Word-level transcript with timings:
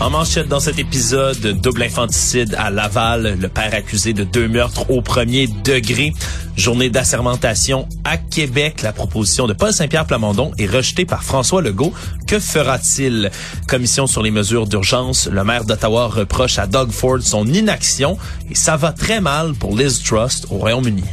En 0.00 0.10
manchette 0.10 0.46
dans 0.46 0.60
cet 0.60 0.78
épisode, 0.78 1.60
double 1.60 1.82
infanticide 1.82 2.54
à 2.56 2.70
Laval, 2.70 3.36
le 3.40 3.48
père 3.48 3.74
accusé 3.74 4.12
de 4.12 4.22
deux 4.22 4.46
meurtres 4.46 4.88
au 4.90 5.02
premier 5.02 5.48
degré. 5.48 6.14
Journée 6.56 6.88
d'assermentation 6.88 7.88
à 8.04 8.16
Québec. 8.16 8.82
La 8.82 8.92
proposition 8.92 9.48
de 9.48 9.54
Paul 9.54 9.72
Saint-Pierre 9.72 10.06
Plamondon 10.06 10.52
est 10.56 10.66
rejetée 10.66 11.04
par 11.04 11.24
François 11.24 11.62
Legault. 11.62 11.92
Que 12.28 12.38
fera-t-il? 12.38 13.32
Commission 13.66 14.06
sur 14.06 14.22
les 14.22 14.30
mesures 14.30 14.68
d'urgence. 14.68 15.26
Le 15.26 15.42
maire 15.42 15.64
d'Ottawa 15.64 16.06
reproche 16.06 16.60
à 16.60 16.68
Doug 16.68 16.92
Ford 16.92 17.18
son 17.20 17.46
inaction 17.46 18.18
et 18.48 18.54
ça 18.54 18.76
va 18.76 18.92
très 18.92 19.20
mal 19.20 19.54
pour 19.54 19.76
Liz 19.76 20.00
Trust 20.04 20.46
au 20.50 20.58
Royaume-Uni. 20.58 21.04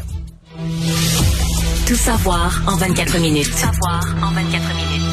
Tout 1.88 1.95
savoir 1.95 2.62
en 2.67 2.76
24 2.76 3.20
minutes. 3.20 3.49
Tout 3.49 3.57
savoir 3.57 4.02
en 4.21 4.31
24 4.31 4.52
minutes. 4.76 5.05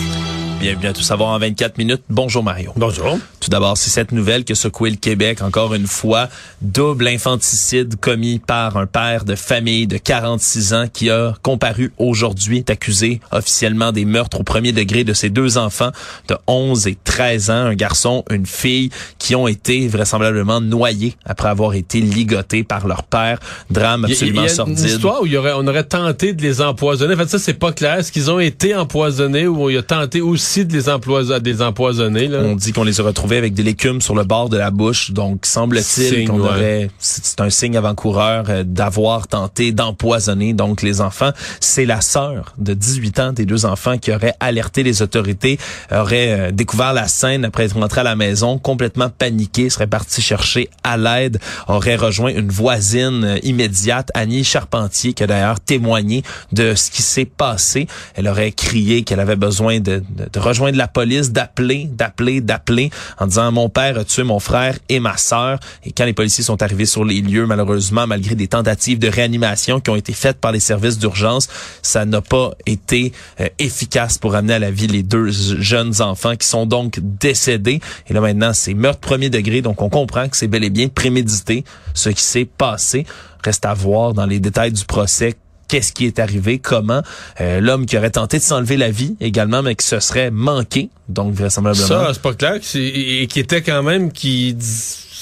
Bienvenue 0.63 0.87
à 0.87 0.93
Tout 0.93 1.03
savoir 1.03 1.31
en 1.31 1.41
24 1.41 1.77
minutes. 1.77 2.03
Bonjour 2.09 2.45
Mario. 2.45 2.73
Bonjour. 2.77 3.19
Tout 3.41 3.51
d'abord, 3.51 3.77
c'est 3.77 3.91
cette 3.91 4.13
nouvelle 4.13 4.45
que 4.45 4.55
secoué 4.55 4.91
le 4.91 4.97
Québec 4.97 5.43
encore 5.43 5.75
une 5.75 5.89
fois. 5.89 6.29
Double 6.61 7.09
infanticide 7.09 7.97
commis 7.97 8.39
par 8.39 8.77
un 8.77 8.87
père 8.87 9.25
de 9.25 9.35
famille 9.35 9.89
de 9.89 9.97
46 9.97 10.73
ans 10.73 10.85
qui 10.87 11.11
a 11.11 11.35
comparu 11.43 11.93
aujourd'hui, 11.99 12.59
est 12.59 12.71
accusé 12.71 13.21
officiellement 13.33 13.91
des 13.91 14.05
meurtres 14.05 14.39
au 14.39 14.45
premier 14.45 14.71
degré 14.71 15.03
de 15.03 15.13
ses 15.15 15.31
deux 15.31 15.59
enfants 15.59 15.91
de 16.29 16.37
11 16.47 16.87
et 16.87 16.97
13 17.03 17.51
ans, 17.51 17.55
un 17.55 17.75
garçon, 17.75 18.25
une 18.31 18.47
fille, 18.47 18.91
qui 19.19 19.35
ont 19.35 19.49
été 19.49 19.89
vraisemblablement 19.89 20.61
noyés 20.61 21.17
après 21.25 21.49
avoir 21.49 21.75
été 21.75 22.01
ligotés 22.01 22.63
par 22.63 22.87
leur 22.87 23.03
père. 23.03 23.41
Drame 23.69 24.05
absolument 24.05 24.43
il 24.43 24.45
y 24.45 24.49
a, 24.49 24.55
sordide. 24.55 24.79
Une 24.79 24.85
histoire 24.85 25.23
où 25.23 25.27
il 25.27 25.33
y 25.33 25.37
aurait, 25.37 25.55
on 25.57 25.67
aurait 25.67 25.83
tenté 25.83 26.35
de 26.35 26.43
les 26.43 26.61
empoisonner. 26.61 27.15
En 27.15 27.19
fait, 27.19 27.31
ça, 27.31 27.41
c'est 27.41 27.55
pas 27.55 27.73
clair. 27.73 27.99
Est-ce 27.99 28.13
qu'ils 28.13 28.31
ont 28.31 28.39
été 28.39 28.77
empoisonnés 28.77 29.49
ou 29.49 29.69
il 29.69 29.77
a 29.77 29.83
tenté 29.83 30.21
aussi 30.21 30.52
de 30.61 30.73
les, 30.73 30.89
empoisonner, 30.89 31.41
des 31.41 31.63
empoisonner? 31.63 32.29
Là? 32.29 32.41
On 32.43 32.55
dit 32.55 32.73
qu'on 32.73 32.85
les 32.85 33.01
a 33.01 33.03
retrouvés 33.03 33.39
avec 33.39 33.55
de 33.55 33.63
l'écume 33.63 34.01
sur 34.01 34.15
le 34.15 34.25
bord 34.25 34.49
de 34.49 34.59
la 34.59 34.71
bouche. 34.71 35.11
Donc, 35.11 35.47
semble-t-il 35.47 36.29
qu'on 36.29 36.41
ouais. 36.41 36.49
aurait, 36.49 36.91
c'est 36.99 37.41
un 37.41 37.51
signe 37.51 37.77
avant-coureur 37.77 38.45
euh, 38.49 38.63
d'avoir 38.65 39.29
tenté 39.29 39.73
d'empoisonner 39.73 40.53
donc 40.53 40.83
les 40.83 41.01
enfants. 41.01 41.31
C'est 41.61 41.87
la 41.87 42.01
sœur 42.01 42.55
de 42.59 42.75
18 42.75 43.21
ans 43.21 43.33
des 43.33 43.47
deux 43.47 43.65
enfants 43.65 43.99
qui 43.99 44.13
aurait 44.13 44.35
alerté 44.41 44.83
les 44.83 45.03
autorités, 45.03 45.59
aurait 45.91 46.49
euh, 46.49 46.51
découvert 46.51 46.93
la 46.93 47.09
scène 47.09 47.45
après 47.45 47.65
être 47.65 47.79
rentrée 47.79 48.03
à 48.03 48.05
la 48.05 48.17
maison, 48.17 48.59
complètement 48.59 49.09
paniquée, 49.09 49.71
serait 49.71 49.87
partie 49.87 50.21
chercher 50.21 50.69
à 50.85 50.97
l'aide, 50.97 51.39
aurait 51.67 51.97
rejoint 51.97 52.31
une 52.31 52.51
voisine 52.51 53.25
euh, 53.25 53.39
immédiate, 53.43 54.11
Annie 54.15 54.45
Charpentier, 54.45 55.15
qui 55.15 55.23
a 55.23 55.27
d'ailleurs 55.27 55.61
témoigné 55.61 56.23
de 56.53 56.75
ce 56.75 56.91
qui 56.91 57.03
s'est 57.03 57.25
passé. 57.25 57.87
Elle 58.15 58.29
aurait 58.29 58.53
crié 58.53 59.03
qu'elle 59.03 59.21
avait 59.21 59.37
besoin 59.37 59.81
de, 59.81 60.03
de, 60.11 60.29
de 60.31 60.41
rejoindre 60.43 60.77
la 60.77 60.89
police, 60.89 61.31
d'appeler, 61.33 61.87
d'appeler, 61.91 62.41
d'appeler, 62.41 62.91
en 63.19 63.27
disant 63.27 63.53
mon 63.53 63.69
père 63.69 63.99
a 63.99 64.05
tué 64.05 64.23
mon 64.23 64.39
frère 64.39 64.79
et 64.89 65.01
ma 65.01 65.17
sœur. 65.17 65.59
Et 65.85 65.93
quand 65.93 66.05
les 66.05 66.13
policiers 66.13 66.45
sont 66.45 66.63
arrivés 66.63 66.87
sur 66.87 67.05
les 67.05 67.21
lieux, 67.21 67.47
malheureusement, 67.47 68.07
malgré 68.07 68.35
des 68.35 68.49
tentatives 68.49 68.99
de 68.99 69.09
réanimation 69.09 69.81
qui 69.81 69.91
ont 69.91 69.97
été 69.97 70.13
faites 70.13 70.39
par 70.39 70.53
les 70.53 70.61
services 70.61 70.99
d'urgence, 70.99 71.49
ça 71.83 72.05
n'a 72.05 72.21
pas 72.21 72.51
été 72.67 73.13
euh, 73.41 73.49
efficace 73.59 74.19
pour 74.19 74.35
amener 74.35 74.55
à 74.55 74.59
la 74.59 74.71
vie 74.71 74.87
les 74.87 75.03
deux 75.03 75.31
jeunes 75.31 76.01
enfants 76.03 76.37
qui 76.37 76.47
sont 76.47 76.67
donc 76.67 76.99
décédés. 77.01 77.81
Et 78.09 78.13
là 78.13 78.21
maintenant, 78.21 78.53
c'est 78.53 78.75
meurtre 78.75 79.01
premier 79.01 79.31
degré, 79.31 79.63
donc 79.63 79.83
on 79.83 79.89
comprend 79.89 80.29
que 80.29 80.37
c'est 80.37 80.49
bel 80.49 80.65
et 80.65 80.71
bien 80.71 80.89
prémédité 80.89 81.65
ce 81.95 82.09
qui 82.09 82.23
s'est 82.23 82.45
passé. 82.45 83.07
Reste 83.45 83.65
à 83.65 83.75
voir 83.75 84.15
dans 84.15 84.27
les 84.27 84.41
détails 84.41 84.73
du 84.73 84.85
procès 84.85 85.35
qu'est-ce 85.73 85.95
qui 85.95 86.05
est 86.05 86.19
arrivé, 86.19 86.59
comment 86.59 87.01
euh, 87.41 87.59
l'homme 87.59 87.87
qui 87.87 87.97
aurait 87.97 88.11
tenté 88.11 88.37
de 88.37 88.43
s'enlever 88.43 88.77
la 88.77 88.91
vie 88.91 89.17
également, 89.21 89.63
mais 89.63 89.75
qui 89.75 89.87
se 89.87 90.01
serait 90.01 90.31
manqué, 90.31 90.91
donc 91.09 91.33
vraisemblablement. 91.33 91.87
Ça, 91.87 92.11
c'est 92.13 92.21
pas 92.21 92.35
clair. 92.35 92.61
Et 92.75 93.27
qui 93.27 93.41
était 93.41 93.63
quand 93.63 93.83
même 93.83 94.13
qui 94.13 94.55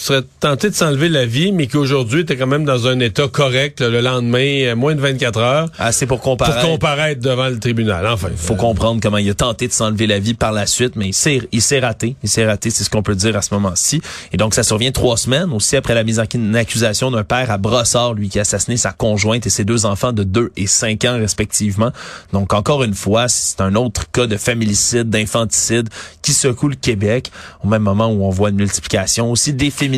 serait 0.01 0.23
tenté 0.41 0.71
de 0.71 0.75
s'enlever 0.75 1.09
la 1.09 1.27
vie, 1.27 1.53
mais 1.53 1.67
qui 1.67 1.77
aujourd'hui 1.77 2.23
était 2.23 2.37
quand 2.37 2.47
même 2.47 2.65
dans 2.65 2.87
un 2.87 2.99
état 3.01 3.29
correct 3.29 3.81
le 3.81 4.01
lendemain, 4.01 4.75
moins 4.75 4.95
de 4.95 5.01
24 5.01 5.39
heures. 5.39 5.69
Assez 5.79 6.07
pour 6.07 6.21
comparaître. 6.21 6.61
Pour 6.61 6.71
comparaître 6.71 7.21
devant 7.21 7.49
le 7.49 7.59
tribunal. 7.59 8.07
Enfin, 8.07 8.29
faut 8.35 8.55
comprendre 8.55 9.01
comment 9.03 9.19
il 9.19 9.29
a 9.29 9.35
tenté 9.35 9.69
de 9.69 9.73
s'enlever 9.73 10.07
la 10.07 10.19
vie 10.19 10.35
par 10.35 10.53
la 10.53 10.67
suite, 10.67 10.97
mais 10.97 11.09
il 11.09 11.15
s'est, 11.15 11.43
il 11.53 11.61
s'est 11.61 11.81
raté. 11.81 12.17
Il 12.23 12.31
s'est 12.31 12.47
raté, 12.47 12.71
c'est 12.71 12.85
ce 12.85 12.91
qu'on 12.91 13.03
peut 13.03 13.15
dire 13.15 13.37
à 13.37 13.43
ce 13.43 13.53
moment-ci. 13.53 14.01
Et 14.33 14.39
donc, 14.39 14.55
ça 14.55 14.63
survient 14.63 14.91
trois 14.91 15.19
semaines 15.19 15.53
aussi 15.53 15.77
après 15.77 15.95
la 15.95 16.03
mise 16.03 16.19
en 16.19 16.55
accusation 16.55 17.11
d'un 17.11 17.25
père 17.25 17.51
à 17.51 17.59
Brossard, 17.59 18.15
lui 18.15 18.31
qui 18.31 18.39
a 18.39 18.43
assassiné 18.43 18.79
sa 18.79 18.93
conjointe 18.93 19.47
et 19.47 19.51
ses 19.51 19.65
deux 19.65 19.85
enfants 19.85 20.13
de 20.13 20.25
2 20.25 20.53
et 20.57 20.67
5 20.67 21.05
ans 21.05 21.19
respectivement. 21.19 21.91
Donc, 22.33 22.55
encore 22.55 22.85
une 22.85 22.95
fois, 22.95 23.29
c'est 23.29 23.61
un 23.61 23.75
autre 23.75 24.11
cas 24.11 24.27
de 24.27 24.39
familicide, 24.39 25.11
d'infanticide 25.11 25.89
qui 26.23 26.33
secoue 26.33 26.69
le 26.69 26.77
Québec 26.77 27.31
au 27.63 27.69
même 27.69 27.83
moment 27.83 28.09
où 28.09 28.25
on 28.25 28.31
voit 28.31 28.49
une 28.49 28.57
multiplication 28.57 29.31
aussi 29.31 29.53
des 29.53 29.71
féminicides. 29.71 29.90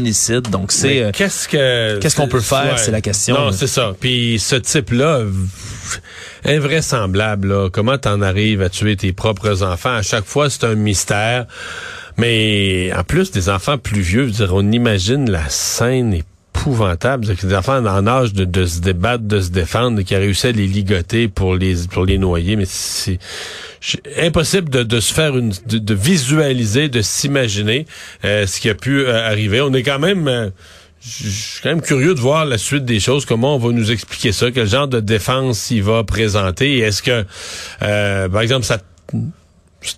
Donc 0.51 0.73
c'est 0.73 1.03
euh, 1.03 1.11
qu'est-ce 1.13 1.49
que 1.49 1.99
qu'est-ce 1.99 2.17
qu'on 2.17 2.29
peut 2.29 2.41
faire, 2.41 2.75
ouais. 2.75 2.79
c'est 2.79 2.91
la 2.91 3.01
question. 3.01 3.35
Non, 3.35 3.53
c'est 3.53 3.67
ça. 3.67 3.93
Puis 3.99 4.39
ce 4.39 4.57
type-là 4.57 5.23
invraisemblable 6.45 7.49
là, 7.49 7.71
comment 7.71 7.99
t'en 7.99 8.21
arrives 8.23 8.63
à 8.63 8.69
tuer 8.69 8.97
tes 8.97 9.13
propres 9.13 9.63
enfants? 9.63 9.95
À 9.95 10.03
chaque 10.03 10.25
fois, 10.25 10.51
c'est 10.51 10.65
un 10.65 10.75
mystère. 10.75 11.47
Mais 12.19 12.93
en 12.97 13.05
plus 13.05 13.31
des 13.31 13.49
enfants 13.49 13.79
plus 13.79 14.03
vieux, 14.03 14.23
je 14.23 14.27
veux 14.27 14.47
dire, 14.47 14.55
on 14.55 14.71
imagine 14.71 15.31
la 15.31 15.49
scène 15.49 16.21
épouvantable, 16.63 17.27
des 17.27 17.55
enfants 17.55 17.85
en 17.85 18.07
âge 18.07 18.33
de, 18.33 18.67
se 18.67 18.81
débattre, 18.81 19.25
de 19.25 19.41
se 19.41 19.51
défendre, 19.51 20.03
qui 20.03 20.15
a 20.15 20.19
réussi 20.19 20.47
à 20.47 20.53
les 20.53 20.67
ligoter 20.67 21.27
pour 21.27 21.57
les 21.57 21.75
pour 21.91 22.05
les 22.05 22.19
noyer, 22.19 22.55
mais 22.55 22.67
c'est 22.67 23.19
impossible 24.17 24.71
de, 24.71 24.85
de, 24.85 25.01
se 25.01 25.13
faire 25.13 25.37
une 25.37 25.53
de, 25.67 25.79
de 25.79 25.95
visualiser, 25.95 26.89
de 26.89 27.03
s'imaginer 27.03 27.87
euh, 28.25 28.47
ce 28.47 28.61
qui 28.61 28.71
a 28.71 28.75
pu 28.75 29.01
euh, 29.01 29.27
arriver. 29.27 29.61
On 29.61 29.73
est 29.75 29.83
quand 29.83 29.99
même 29.99 30.29
euh, 30.29 30.51
je 31.05 31.29
suis 31.29 31.63
quand 31.63 31.71
même 31.71 31.83
curieux 31.83 32.15
de 32.15 32.21
voir 32.21 32.45
la 32.47 32.59
suite 32.59 32.85
des 32.85 33.01
choses, 33.01 33.25
comment 33.25 33.57
on 33.57 33.59
va 33.59 33.73
nous 33.73 33.91
expliquer 33.91 34.31
ça, 34.31 34.53
quel 34.53 34.69
genre 34.69 34.87
de 34.87 35.01
défense 35.01 35.73
il 35.73 35.83
va 35.83 36.05
présenter. 36.05 36.79
Est-ce 36.79 37.03
que, 37.03 37.25
euh, 37.83 38.29
par 38.29 38.41
exemple, 38.41 38.65
ça 38.65 38.79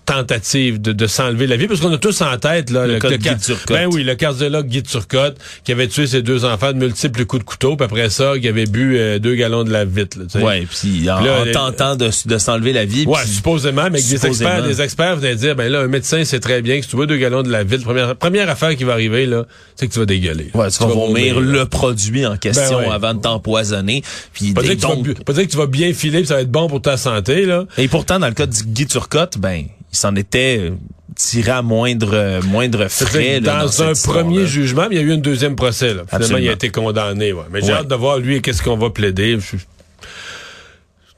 tentative 0.05 0.81
de, 0.81 0.91
de 0.93 1.07
s'enlever 1.07 1.47
la 1.47 1.57
vie 1.57 1.67
parce 1.67 1.79
qu'on 1.79 1.93
a 1.93 1.97
tous 1.97 2.21
en 2.21 2.37
tête 2.37 2.69
là, 2.69 2.87
le, 2.87 2.93
le, 2.93 2.99
cas 2.99 3.09
le 3.09 3.17
de 3.17 3.23
Guy 3.23 3.37
Turcotte. 3.37 3.77
ben 3.77 3.87
oui 3.91 4.03
le 4.03 4.15
cardiologue 4.15 4.67
Guy 4.67 4.83
Turcotte 4.83 5.37
qui 5.63 5.71
avait 5.71 5.87
tué 5.87 6.07
ses 6.07 6.21
deux 6.21 6.45
enfants 6.45 6.73
de 6.73 6.77
multiples 6.77 7.25
coups 7.25 7.43
de 7.43 7.47
couteau 7.47 7.75
puis 7.75 7.85
après 7.85 8.09
ça 8.09 8.33
qui 8.39 8.47
avait 8.47 8.65
bu 8.65 8.97
euh, 8.97 9.19
deux 9.19 9.35
gallons 9.35 9.63
de 9.63 9.71
la 9.71 9.85
vitre 9.85 10.17
là, 10.19 10.41
ouais 10.41 10.67
puis 10.69 11.09
en, 11.09 11.21
là, 11.21 11.41
en 11.41 11.51
tentant 11.51 11.95
de, 11.95 12.09
de 12.25 12.37
s'enlever 12.37 12.73
la 12.73 12.85
vie 12.85 13.05
ouais 13.05 13.19
puis, 13.23 13.31
supposément 13.31 13.83
mais 13.91 13.99
avec 13.99 14.07
des 14.07 14.25
experts 14.25 14.63
des 14.63 14.81
experts 14.81 15.17
venaient 15.17 15.35
dire 15.35 15.55
ben 15.55 15.71
là 15.71 15.81
un 15.81 15.87
médecin 15.87 16.23
sait 16.23 16.39
très 16.39 16.61
bien 16.61 16.77
que 16.77 16.83
si 16.83 16.89
tu 16.89 16.95
bois 16.95 17.05
deux 17.05 17.17
gallons 17.17 17.43
de 17.43 17.51
la 17.51 17.63
vitre 17.63 17.83
première 17.83 18.15
première 18.15 18.49
affaire 18.49 18.75
qui 18.75 18.83
va 18.83 18.93
arriver 18.93 19.25
là 19.25 19.45
c'est 19.75 19.87
que 19.87 19.93
tu 19.93 19.99
vas 19.99 20.05
dégueuler. 20.05 20.51
Ouais 20.53 20.69
tu, 20.69 20.79
vas 20.79 20.87
vomir 20.87 21.35
vomir, 21.35 21.39
le 21.41 21.65
produit 21.65 22.25
en 22.25 22.37
question 22.37 22.79
ben 22.79 22.87
ouais. 22.87 22.93
avant 22.93 23.13
de 23.13 23.21
t'empoisonner 23.21 24.03
puis 24.33 24.53
pas, 24.53 24.61
donc, 24.61 25.03
tu 25.03 25.13
vas, 25.13 25.23
pas 25.23 25.33
dire 25.33 25.45
que 25.45 25.51
tu 25.51 25.57
vas 25.57 25.67
bien 25.67 25.93
filer 25.93 26.19
puis 26.19 26.27
ça 26.27 26.35
va 26.35 26.41
être 26.41 26.51
bon 26.51 26.67
pour 26.67 26.81
ta 26.81 26.97
santé 26.97 27.45
là. 27.45 27.65
Et 27.77 27.87
pourtant 27.87 28.19
dans 28.19 28.27
le 28.27 28.33
cas 28.33 28.45
de 28.45 28.53
Guy 28.65 28.87
Turcotte 28.87 29.37
ben 29.37 29.65
il 29.95 29.97
s'en 29.97 30.15
était 30.15 30.71
tiré 31.15 31.51
à 31.51 31.61
moindre 31.61 32.41
moindre 32.45 32.87
frais 32.89 33.39
dans, 33.39 33.53
là, 33.53 33.63
dans 33.63 33.83
un 33.83 33.93
premier 33.93 34.45
jugement 34.45 34.87
mais 34.89 34.95
il 34.97 35.01
y 35.01 35.01
a 35.01 35.07
eu 35.07 35.13
un 35.13 35.17
deuxième 35.17 35.55
procès 35.55 35.87
là. 35.93 36.03
finalement 36.05 36.11
Absolument. 36.11 36.37
il 36.39 36.49
a 36.49 36.53
été 36.53 36.69
condamné 36.69 37.31
ouais. 37.33 37.43
mais 37.51 37.61
j'ai 37.61 37.67
Ouais. 37.67 37.73
hâte 37.79 37.87
de 37.87 37.95
voir 37.95 38.17
lui 38.19 38.41
qu'est-ce 38.41 38.61
qu'on 38.61 38.77
va 38.77 38.89
plaider 38.89 39.37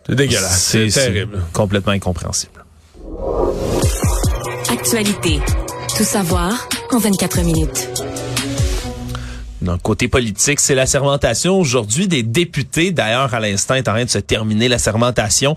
c'est 0.08 0.16
dégueulasse 0.16 0.64
c'est 0.72 0.88
terrible 0.88 1.42
complètement 1.54 1.94
incompréhensible 1.94 2.64
Actualité. 4.70 5.40
Tout 5.98 6.04
savoir 6.04 6.68
en 6.92 6.98
24 7.00 7.42
minutes. 7.42 7.88
Le 9.62 9.78
côté 9.78 10.08
politique, 10.08 10.60
c'est 10.60 10.76
la 10.76 10.86
sermentation 10.86 11.60
aujourd'hui 11.60 12.08
des 12.08 12.24
députés. 12.24 12.92
D'ailleurs, 12.92 13.34
à 13.34 13.40
l'instant, 13.40 13.76
est 13.76 13.88
en 13.90 13.94
train 13.94 14.06
de 14.06 14.10
se 14.10 14.20
terminer 14.20 14.68
la 14.70 14.78
sermentation 14.78 15.56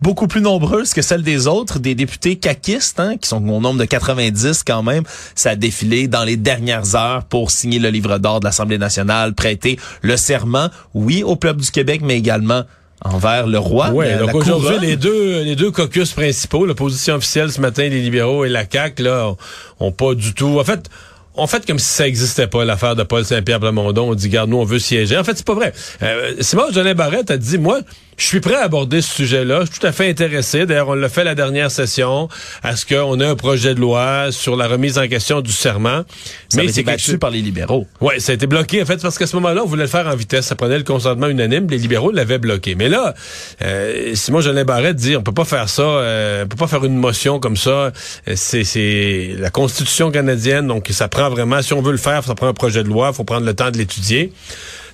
beaucoup 0.00 0.26
plus 0.26 0.40
nombreuse 0.42 0.92
que 0.92 1.00
celle 1.02 1.22
des 1.22 1.46
autres, 1.46 1.78
des 1.78 1.94
députés 1.94 2.36
caquistes, 2.36 3.00
hein, 3.00 3.16
qui 3.18 3.28
sont 3.28 3.36
au 3.48 3.60
nombre 3.60 3.78
de 3.78 3.84
90 3.86 4.62
quand 4.66 4.82
même. 4.82 5.04
Ça 5.34 5.50
a 5.50 5.56
défilé 5.56 6.08
dans 6.08 6.24
les 6.24 6.36
dernières 6.36 6.94
heures 6.94 7.24
pour 7.24 7.50
signer 7.50 7.78
le 7.78 7.88
livre 7.88 8.18
d'or 8.18 8.40
de 8.40 8.44
l'Assemblée 8.44 8.78
nationale, 8.78 9.34
prêter 9.34 9.78
le 10.02 10.16
serment, 10.16 10.68
oui, 10.92 11.22
au 11.22 11.36
peuple 11.36 11.60
du 11.62 11.70
Québec, 11.70 12.00
mais 12.04 12.16
également 12.18 12.64
envers 13.02 13.46
le 13.46 13.58
roi. 13.58 13.90
La- 14.08 14.18
donc 14.18 14.34
aujourd'hui, 14.34 14.76
les 14.80 14.96
deux, 14.96 15.42
les 15.42 15.56
deux 15.56 15.70
caucus 15.70 16.12
principaux, 16.12 16.66
l'opposition 16.66 17.14
officielle 17.14 17.50
ce 17.50 17.60
matin, 17.60 17.82
les 17.82 18.00
libéraux 18.02 18.44
et 18.44 18.48
la 18.48 18.64
CAQ, 18.70 19.02
là, 19.02 19.28
ont, 19.28 19.36
ont 19.80 19.92
pas 19.92 20.14
du 20.14 20.34
tout. 20.34 20.58
En 20.58 20.64
fait, 20.64 20.88
on 21.34 21.46
fait 21.46 21.66
comme 21.66 21.78
si 21.78 21.86
ça 21.92 22.06
existait 22.06 22.46
pas, 22.46 22.64
l'affaire 22.64 22.94
de 22.94 23.02
Paul 23.02 23.24
Saint-Pierre 23.24 23.58
Plamondon. 23.60 24.10
On 24.10 24.14
dit, 24.14 24.28
garde, 24.28 24.50
nous, 24.50 24.56
on 24.58 24.64
veut 24.64 24.78
siéger. 24.78 25.18
En 25.18 25.24
fait, 25.24 25.36
c'est 25.36 25.46
pas 25.46 25.54
vrai. 25.54 25.72
Euh, 26.02 26.34
Simon 26.40 26.70
Jolin 26.72 26.94
Barrette 26.94 27.30
a 27.30 27.36
dit, 27.36 27.58
moi, 27.58 27.80
je 28.16 28.26
suis 28.26 28.40
prêt 28.40 28.54
à 28.54 28.62
aborder 28.62 29.02
ce 29.02 29.12
sujet-là. 29.14 29.60
Je 29.62 29.70
suis 29.70 29.80
tout 29.80 29.86
à 29.86 29.92
fait 29.92 30.08
intéressé. 30.08 30.66
D'ailleurs, 30.66 30.88
on 30.88 30.94
l'a 30.94 31.08
fait 31.08 31.24
la 31.24 31.34
dernière 31.34 31.70
session. 31.70 32.28
À 32.62 32.76
ce 32.76 32.86
qu'on 32.86 33.20
ait 33.20 33.26
un 33.26 33.36
projet 33.36 33.74
de 33.74 33.80
loi 33.80 34.30
sur 34.30 34.56
la 34.56 34.68
remise 34.68 34.98
en 34.98 35.08
question 35.08 35.40
du 35.40 35.52
serment. 35.52 36.04
Ça 36.48 36.62
Mais 36.62 36.68
c'est 36.68 36.82
battu 36.82 37.18
par 37.18 37.30
les 37.30 37.40
libéraux. 37.40 37.86
Oui, 38.00 38.20
ça 38.20 38.32
a 38.32 38.34
été 38.34 38.46
bloqué, 38.46 38.82
en 38.82 38.86
fait, 38.86 39.00
parce 39.00 39.18
qu'à 39.18 39.26
ce 39.26 39.36
moment-là, 39.36 39.62
on 39.64 39.66
voulait 39.66 39.84
le 39.84 39.88
faire 39.88 40.06
en 40.06 40.16
vitesse. 40.16 40.46
Ça 40.46 40.56
prenait 40.56 40.78
le 40.78 40.84
consentement 40.84 41.28
unanime. 41.28 41.66
Les 41.68 41.78
libéraux 41.78 42.12
l'avaient 42.12 42.38
bloqué. 42.38 42.74
Mais 42.74 42.88
là, 42.88 43.14
euh, 43.62 44.14
Simon 44.14 44.40
Jolin 44.40 44.64
Barrette 44.64 44.96
dit, 44.96 45.16
on 45.16 45.22
peut 45.22 45.32
pas 45.32 45.44
faire 45.44 45.68
ça, 45.68 45.82
euh, 45.82 46.44
on 46.44 46.48
peut 46.48 46.56
pas 46.56 46.68
faire 46.68 46.84
une 46.84 46.96
motion 46.96 47.40
comme 47.40 47.56
ça. 47.56 47.92
C'est 48.34 49.34
la 49.38 49.50
Constitution 49.50 50.10
canadienne, 50.10 50.66
donc 50.66 50.88
ça 50.90 51.08
prend 51.08 51.28
vraiment, 51.30 51.62
si 51.62 51.72
on 51.72 51.82
veut 51.82 51.92
le 51.92 51.98
faire, 51.98 52.24
ça 52.24 52.34
prend 52.34 52.48
un 52.48 52.54
projet 52.54 52.82
de 52.82 52.88
loi, 52.88 53.10
il 53.12 53.16
faut 53.16 53.24
prendre 53.24 53.46
le 53.46 53.54
temps 53.54 53.70
de 53.70 53.78
l'étudier. 53.78 54.32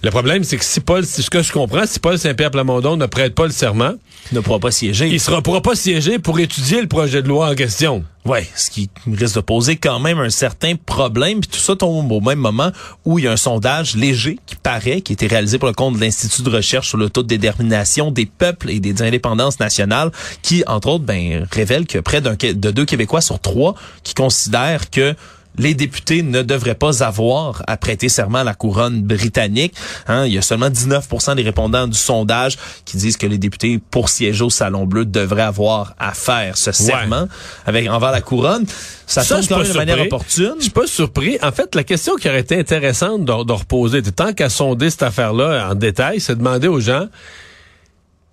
Le 0.03 0.11
problème, 0.11 0.45
c'est 0.45 0.57
que 0.57 0.65
si 0.65 0.81
Paul, 0.81 1.05
ce 1.05 1.29
que 1.29 1.43
je 1.43 1.53
comprends, 1.53 1.85
si 1.85 1.99
Paul 1.99 2.19
Saint-Pierre 2.19 2.51
Plamondon 2.51 2.97
ne 2.97 3.05
prête 3.05 3.35
pas 3.35 3.45
le 3.45 3.53
serment, 3.53 3.93
il 4.33 4.37
ne 4.37 4.41
pourra 4.41 4.59
pas 4.59 4.71
siéger. 4.71 5.09
Il 5.09 5.13
ne 5.15 5.41
pourra 5.41 5.61
pas 5.61 5.75
siéger 5.75 6.19
pour 6.19 6.41
étudier 6.41 6.81
le 6.81 6.87
projet 6.87 7.23
de 7.23 7.29
loi 7.29 7.51
en 7.51 7.55
question. 7.55 8.03
Ouais, 8.25 8.49
ce 8.57 8.71
qui 8.71 8.89
risque 9.07 9.35
de 9.35 9.41
poser 9.41 9.77
quand 9.77 10.01
même 10.01 10.19
un 10.19 10.31
certain 10.31 10.75
problème. 10.75 11.41
Puis 11.41 11.51
tout 11.51 11.59
ça 11.59 11.77
tombe 11.77 12.11
au 12.13 12.21
même 12.23 12.39
moment 12.39 12.71
où 13.05 13.19
il 13.19 13.27
y 13.27 13.29
a 13.29 13.33
un 13.33 13.37
sondage 13.37 13.95
léger 13.95 14.39
qui 14.47 14.57
paraît, 14.57 15.03
qui 15.03 15.13
a 15.13 15.15
été 15.15 15.27
réalisé 15.27 15.59
pour 15.59 15.69
le 15.69 15.75
compte 15.75 15.97
de 15.97 16.01
l'Institut 16.01 16.43
de 16.43 16.51
recherche 16.51 16.89
sur 16.89 16.99
le 16.99 17.11
taux 17.11 17.23
de 17.23 17.29
détermination 17.29 18.11
des 18.11 18.27
peuples 18.27 18.71
et 18.71 18.81
des 18.81 19.03
indépendances 19.03 19.61
nationales, 19.61 20.11
qui, 20.41 20.65
entre 20.67 20.89
autres, 20.89 21.05
ben, 21.05 21.47
révèle 21.53 21.87
que 21.87 21.99
près 21.99 22.23
d'un 22.23 22.37
de 22.41 22.71
deux 22.71 22.87
Québécois 22.87 23.21
sur 23.21 23.39
trois 23.39 23.75
qui 24.03 24.15
considèrent 24.15 24.89
que 24.89 25.15
les 25.59 25.75
députés 25.75 26.23
ne 26.23 26.43
devraient 26.43 26.75
pas 26.75 27.03
avoir 27.03 27.63
à 27.67 27.77
prêter 27.77 28.09
serment 28.09 28.39
à 28.39 28.45
la 28.45 28.55
couronne 28.55 29.03
britannique. 29.03 29.75
Hein, 30.07 30.27
il 30.27 30.33
y 30.33 30.39
a 30.39 30.43
seulement 30.43 30.69
19% 30.69 31.37
des 31.37 31.43
répondants 31.43 31.87
du 31.87 31.99
sondage 31.99 32.57
qui 32.85 32.97
disent 32.97 33.17
que 33.17 33.27
les 33.27 33.39
députés, 33.39 33.81
pour 33.91 34.09
siéger 34.09 34.45
au 34.45 34.51
Salon 34.51 34.87
Bleu, 34.87 35.05
devraient 35.05 35.43
avoir 35.43 35.95
à 35.99 36.13
faire 36.13 36.57
ce 36.57 36.73
serment 36.73 37.29
avec 37.67 37.89
envers 37.89 38.13
la 38.13 38.21
couronne. 38.21 38.67
Ça, 39.07 39.25
tombe 39.25 39.47
quand 39.49 39.59
même 39.59 39.73
de 39.73 39.77
manière 39.77 40.01
opportune. 40.01 40.55
Je 40.59 40.65
suis 40.65 40.71
pas 40.71 40.87
surpris. 40.87 41.37
En 41.43 41.51
fait, 41.51 41.75
la 41.75 41.85
question 41.85 42.15
qui 42.15 42.29
aurait 42.29 42.41
été 42.41 42.57
intéressante 42.57 43.25
de, 43.25 43.45
de 43.45 43.53
reposer, 43.53 44.03
tant 44.03 44.33
qu'à 44.33 44.49
sonder 44.49 44.89
cette 44.89 45.03
affaire-là 45.03 45.69
en 45.71 45.75
détail, 45.75 46.21
c'est 46.21 46.37
demander 46.37 46.69
aux 46.69 46.81
gens 46.81 47.09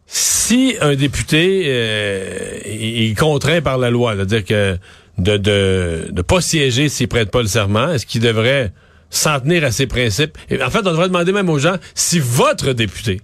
si 0.08 0.76
un 0.80 0.96
député 0.96 1.64
euh, 1.66 2.60
est 2.64 3.18
contraint 3.20 3.62
par 3.62 3.78
la 3.78 3.90
loi, 3.90 4.16
c'est-à-dire 4.16 4.46
que 4.46 4.78
de 5.18 5.38
de 5.38 6.08
de 6.10 6.22
pas 6.22 6.42
siéger 6.42 6.90
s'il 6.90 7.08
prête 7.08 7.32
pas 7.32 7.42
le 7.42 7.48
serment, 7.48 7.92
est-ce 7.92 8.06
qu'il 8.06 8.22
devrait 8.22 8.72
s'en 9.10 9.40
tenir 9.40 9.64
à 9.64 9.72
ses 9.72 9.88
principes? 9.88 10.38
En 10.52 10.70
fait, 10.70 10.80
on 10.80 10.92
devrait 10.92 11.08
demander 11.08 11.32
même 11.32 11.50
aux 11.50 11.60
gens 11.60 11.78
si 11.96 12.20
votre 12.20 12.74
député, 12.74 13.22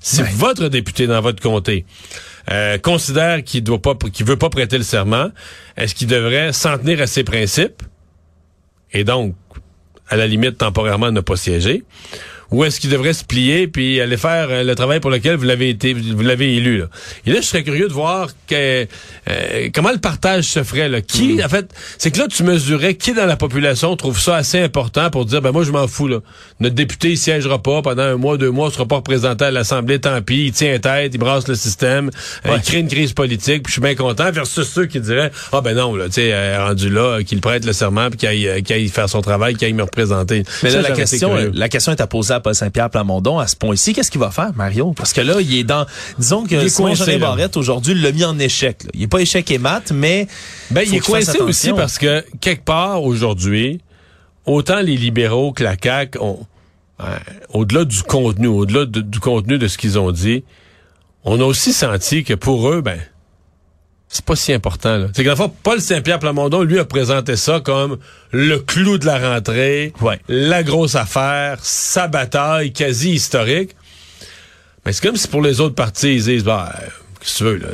si 0.00 0.22
votre 0.34 0.68
député 0.68 1.06
dans 1.06 1.20
votre 1.20 1.42
comté 1.42 1.84
euh, 2.50 2.78
considère 2.78 3.42
qu'il 3.44 3.62
doit 3.62 3.80
pas 3.80 3.94
qu'il 3.94 4.26
veut 4.26 4.36
pas 4.36 4.50
prêter 4.50 4.76
le 4.78 4.84
serment, 4.84 5.30
est-ce 5.76 5.94
qu'il 5.94 6.08
devrait 6.08 6.52
s'en 6.52 6.78
tenir 6.78 7.00
à 7.00 7.06
ses 7.06 7.24
principes? 7.24 7.82
Et 8.92 9.04
donc 9.04 9.34
à 10.08 10.16
la 10.16 10.26
limite 10.26 10.58
temporairement 10.58 11.12
ne 11.12 11.20
pas 11.20 11.36
siéger 11.36 11.84
ou 12.50 12.64
est-ce 12.64 12.80
qu'il 12.80 12.90
devrait 12.90 13.12
se 13.12 13.24
plier 13.24 13.68
puis 13.68 14.00
aller 14.00 14.16
faire 14.16 14.48
euh, 14.50 14.64
le 14.64 14.74
travail 14.74 15.00
pour 15.00 15.10
lequel 15.10 15.36
vous 15.36 15.44
l'avez 15.44 15.68
été, 15.68 15.94
vous 15.94 16.22
l'avez 16.22 16.56
élu 16.56 16.78
là? 16.78 16.86
Et 17.26 17.32
là, 17.32 17.40
je 17.40 17.46
serais 17.46 17.62
curieux 17.62 17.88
de 17.88 17.92
voir 17.92 18.28
que, 18.48 18.86
euh, 19.28 19.68
comment 19.72 19.92
le 19.92 19.98
partage 19.98 20.44
se 20.44 20.62
ferait 20.62 20.88
là? 20.88 21.00
Qui, 21.00 21.34
mm. 21.34 21.44
en 21.44 21.48
fait, 21.48 21.70
c'est 21.98 22.10
que 22.10 22.18
là, 22.18 22.26
tu 22.28 22.42
mesurais 22.42 22.94
qui 22.94 23.12
dans 23.12 23.26
la 23.26 23.36
population 23.36 23.94
trouve 23.96 24.18
ça 24.18 24.36
assez 24.36 24.60
important 24.60 25.10
pour 25.10 25.26
dire, 25.26 25.42
ben 25.42 25.52
moi, 25.52 25.64
je 25.64 25.70
m'en 25.70 25.86
fous 25.86 26.08
là. 26.08 26.18
Notre 26.58 26.74
député, 26.74 27.10
il 27.10 27.18
siégera 27.18 27.62
pas 27.62 27.82
pendant 27.82 28.02
un 28.02 28.16
mois, 28.16 28.36
deux 28.36 28.50
mois, 28.50 28.68
il 28.70 28.74
sera 28.74 28.86
pas 28.86 28.96
représenté 28.96 29.44
à 29.44 29.50
l'Assemblée, 29.50 30.00
tant 30.00 30.20
pis, 30.22 30.46
il 30.46 30.52
tient 30.52 30.78
tête, 30.78 31.12
il 31.14 31.18
brasse 31.18 31.46
le 31.46 31.54
système, 31.54 32.10
euh, 32.46 32.56
il 32.56 32.62
crée 32.62 32.78
une 32.78 32.88
crise 32.88 33.12
politique, 33.12 33.62
puis 33.62 33.70
je 33.70 33.72
suis 33.72 33.80
bien 33.80 33.94
content. 33.94 34.30
Versus 34.30 34.68
ceux 34.68 34.86
qui 34.86 35.00
diraient, 35.00 35.30
ah 35.52 35.60
ben 35.60 35.76
non, 35.76 35.94
là, 35.94 36.06
tu 36.06 36.14
sais, 36.14 36.56
rendu 36.56 36.90
là, 36.90 37.22
qu'il 37.22 37.40
prête 37.40 37.64
le 37.64 37.72
serment, 37.72 38.10
puis 38.10 38.18
qu'il 38.18 38.28
aille, 38.28 38.48
aille, 38.48 38.88
faire 38.88 39.08
son 39.08 39.20
travail, 39.20 39.54
qu'il 39.54 39.66
aille 39.66 39.72
me 39.72 39.82
représenter. 39.82 40.42
Mais 40.62 40.70
là, 40.70 40.82
la 40.82 40.90
question, 40.92 41.34
la 41.52 41.68
question 41.68 41.92
est 41.92 42.00
à 42.00 42.06
poser 42.06 42.39
Paul 42.40 42.54
Saint-Pierre 42.54 42.90
Plamondon 42.90 43.38
à 43.38 43.46
ce 43.46 43.56
point-ci. 43.56 43.92
Qu'est-ce 43.92 44.10
qu'il 44.10 44.20
va 44.20 44.30
faire, 44.30 44.52
Mario? 44.54 44.92
Parce 44.96 45.12
que 45.12 45.20
là, 45.20 45.40
il 45.40 45.54
est 45.54 45.64
dans... 45.64 45.86
Disons 46.18 46.44
que 46.44 46.68
Simon 46.68 46.94
Jean 46.94 47.18
Barrette, 47.18 47.56
aujourd'hui, 47.56 47.94
l'a 47.94 48.12
mis 48.12 48.24
en 48.24 48.38
échec. 48.38 48.82
Il 48.94 49.02
est 49.02 49.08
pas 49.08 49.20
échec 49.20 49.50
et 49.50 49.58
mat, 49.58 49.92
mais... 49.92 50.26
Ben, 50.70 50.84
il 50.86 50.94
est 50.94 51.00
coincé 51.00 51.38
aussi 51.40 51.72
parce 51.72 51.98
que, 51.98 52.24
quelque 52.40 52.64
part, 52.64 53.02
aujourd'hui, 53.02 53.80
autant 54.46 54.80
les 54.80 54.96
libéraux 54.96 55.52
que 55.52 55.64
la 55.64 55.76
CAQ 55.80 56.18
ont... 56.20 56.46
Euh, 57.00 57.16
au-delà 57.54 57.86
du 57.86 58.02
contenu, 58.02 58.46
au-delà 58.46 58.84
du 58.84 59.20
contenu 59.20 59.56
de 59.56 59.68
ce 59.68 59.78
qu'ils 59.78 59.98
ont 59.98 60.12
dit, 60.12 60.44
on 61.24 61.40
a 61.40 61.44
aussi 61.44 61.72
senti 61.72 62.24
que 62.24 62.34
pour 62.34 62.68
eux, 62.70 62.82
ben, 62.82 62.98
c'est 64.12 64.24
pas 64.24 64.34
si 64.34 64.52
important. 64.52 65.06
C'est 65.14 65.22
que 65.22 65.28
la 65.28 65.36
fois, 65.36 65.52
Paul 65.62 65.80
Saint-Pierre 65.80 66.18
Plamondon, 66.18 66.62
lui, 66.62 66.80
a 66.80 66.84
présenté 66.84 67.36
ça 67.36 67.60
comme 67.60 67.96
le 68.32 68.58
clou 68.58 68.98
de 68.98 69.06
la 69.06 69.34
rentrée, 69.34 69.92
la 70.28 70.64
grosse 70.64 70.96
affaire, 70.96 71.58
sa 71.62 72.08
bataille 72.08 72.72
quasi 72.72 73.12
historique. 73.12 73.76
Mais 74.84 74.92
c'est 74.92 75.06
comme 75.06 75.16
si 75.16 75.28
pour 75.28 75.42
les 75.42 75.60
autres 75.60 75.76
partis, 75.76 76.14
ils 76.14 76.24
disent, 76.24 76.44
bah, 76.44 76.74
Que? 77.20 77.26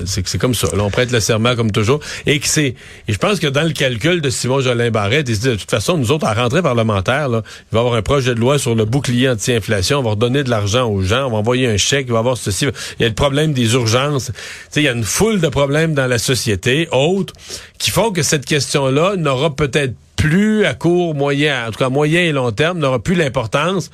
C'est, 0.07 0.39
comme 0.39 0.55
ça. 0.55 0.69
Là, 0.77 0.83
on 0.83 0.91
prête 0.91 1.13
le 1.13 1.21
serment 1.21 1.55
comme 1.55 1.71
toujours. 1.71 2.01
Et 2.27 2.39
que 2.41 2.49
c'est. 2.49 2.75
Et 3.09 3.13
je 3.13 3.19
pense 3.19 3.39
que 3.39 3.47
dans 3.47 3.63
le 3.63 3.71
calcul 3.71 4.21
de 4.21 4.31
Simon 4.31 4.61
Jolin 4.61 4.91
Barrette, 4.91 5.29
il 5.29 5.37
se 5.37 5.41
dit, 5.41 5.49
de 5.49 5.55
toute 5.55 5.71
façon, 5.71 5.97
nous 5.97 6.11
autres, 6.11 6.27
à 6.27 6.35
rentrée 6.35 6.63
parlementaire, 6.63 7.29
là, 7.29 7.43
il 7.47 7.75
va 7.75 7.79
y 7.79 7.81
avoir 7.81 7.95
un 7.95 8.03
projet 8.03 8.35
de 8.35 8.41
loi 8.41 8.59
sur 8.59 8.75
le 8.75 8.85
bouclier 8.85 9.31
anti-inflation. 9.31 9.99
On 10.01 10.03
va 10.03 10.11
redonner 10.11 10.43
de 10.43 10.51
l'argent 10.51 10.89
aux 10.89 11.03
gens. 11.03 11.27
On 11.27 11.31
va 11.31 11.39
envoyer 11.39 11.69
un 11.69 11.77
chèque. 11.77 12.07
Il 12.09 12.13
va 12.13 12.19
y 12.19 12.21
avoir 12.21 12.37
ceci. 12.37 12.67
Il 12.99 13.03
y 13.03 13.05
a 13.05 13.09
le 13.09 13.15
problème 13.15 13.53
des 13.53 13.75
urgences. 13.75 14.27
Tu 14.27 14.33
sais, 14.71 14.81
il 14.81 14.85
y 14.85 14.89
a 14.89 14.93
une 14.93 15.05
foule 15.05 15.41
de 15.41 15.49
problèmes 15.49 15.95
dans 15.95 16.07
la 16.07 16.19
société, 16.19 16.89
autres, 16.93 17.33
qui 17.79 17.91
font 17.91 18.11
que 18.11 18.23
cette 18.23 18.45
question-là 18.45 19.17
n'aura 19.17 19.55
peut-être 19.55 19.95
plus 20.17 20.65
à 20.65 20.75
court, 20.75 21.15
moyen, 21.15 21.69
en 21.69 21.71
tout 21.71 21.79
cas 21.79 21.91
moyen 21.91 22.23
et 22.23 22.33
long 22.33 22.51
terme, 22.51 22.79
n'aura 22.79 22.99
plus 22.99 23.15
l'importance 23.15 23.91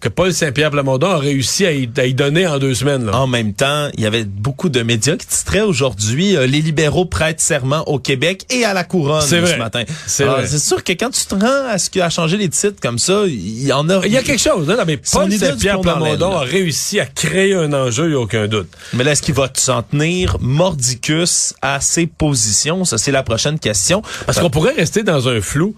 que 0.00 0.08
Paul 0.08 0.32
Saint-Pierre 0.32 0.70
Plamondon 0.70 1.10
a 1.10 1.18
réussi 1.18 1.66
à 1.66 1.72
y, 1.72 2.14
donner 2.14 2.46
en 2.46 2.58
deux 2.58 2.74
semaines. 2.74 3.06
Là. 3.06 3.16
En 3.16 3.26
même 3.26 3.52
temps, 3.52 3.88
il 3.94 4.02
y 4.02 4.06
avait 4.06 4.24
beaucoup 4.24 4.70
de 4.70 4.82
médias 4.82 5.16
qui 5.16 5.26
titraient 5.26 5.60
aujourd'hui 5.60 6.36
euh, 6.36 6.46
les 6.46 6.60
libéraux 6.60 7.04
prêtent 7.04 7.40
serment 7.40 7.86
au 7.86 7.98
Québec 7.98 8.46
et 8.50 8.64
à 8.64 8.72
la 8.72 8.84
couronne 8.84 9.22
ce 9.22 9.56
matin. 9.56 9.84
C'est 10.06 10.24
vrai. 10.24 10.46
C'est 10.46 10.58
sûr 10.58 10.82
que 10.82 10.92
quand 10.92 11.10
tu 11.10 11.24
te 11.26 11.34
rends 11.34 11.68
à 11.68 11.78
ce 11.78 11.90
a 12.00 12.08
changé 12.08 12.38
les 12.38 12.48
titres 12.48 12.80
comme 12.80 12.98
ça, 12.98 13.24
il 13.26 13.62
y 13.62 13.72
en 13.72 13.88
a. 13.90 14.00
Il 14.06 14.12
y 14.12 14.16
a 14.16 14.22
quelque 14.22 14.40
chose. 14.40 14.70
Hein, 14.70 14.82
mais 14.86 14.96
Paul 14.96 15.30
Saint-Pierre 15.30 15.80
Plamondon 15.80 16.36
a 16.36 16.40
réussi 16.40 16.98
à 16.98 17.06
créer 17.06 17.54
un 17.54 17.72
enjeu, 17.72 18.04
il 18.04 18.10
n'y 18.10 18.14
a 18.14 18.20
aucun 18.20 18.46
doute. 18.48 18.68
Mais 18.94 19.04
là, 19.04 19.12
est-ce 19.12 19.22
qu'il 19.22 19.34
va 19.34 19.50
s'en 19.54 19.82
tenir 19.82 20.38
mordicus 20.40 21.54
à 21.60 21.80
ses 21.80 22.06
positions? 22.06 22.84
Ça, 22.84 22.96
c'est 22.96 23.12
la 23.12 23.22
prochaine 23.22 23.58
question. 23.58 24.02
Parce 24.24 24.40
qu'on 24.40 24.50
pourrait 24.50 24.74
rester 24.74 25.02
dans 25.02 25.28
un 25.28 25.40
flou. 25.40 25.74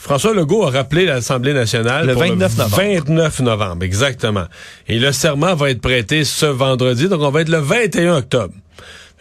François 0.00 0.32
Legault 0.32 0.64
a 0.64 0.70
rappelé 0.70 1.04
l'Assemblée 1.04 1.52
nationale 1.52 2.06
le 2.06 2.14
29 2.14 2.56
novembre. 2.56 2.76
29 2.76 3.40
novembre, 3.40 3.84
exactement. 3.84 4.46
Et 4.88 4.98
le 4.98 5.12
serment 5.12 5.54
va 5.54 5.70
être 5.70 5.82
prêté 5.82 6.24
ce 6.24 6.46
vendredi, 6.46 7.06
donc 7.06 7.20
on 7.20 7.30
va 7.30 7.42
être 7.42 7.50
le 7.50 7.58
21 7.58 8.16
octobre. 8.16 8.54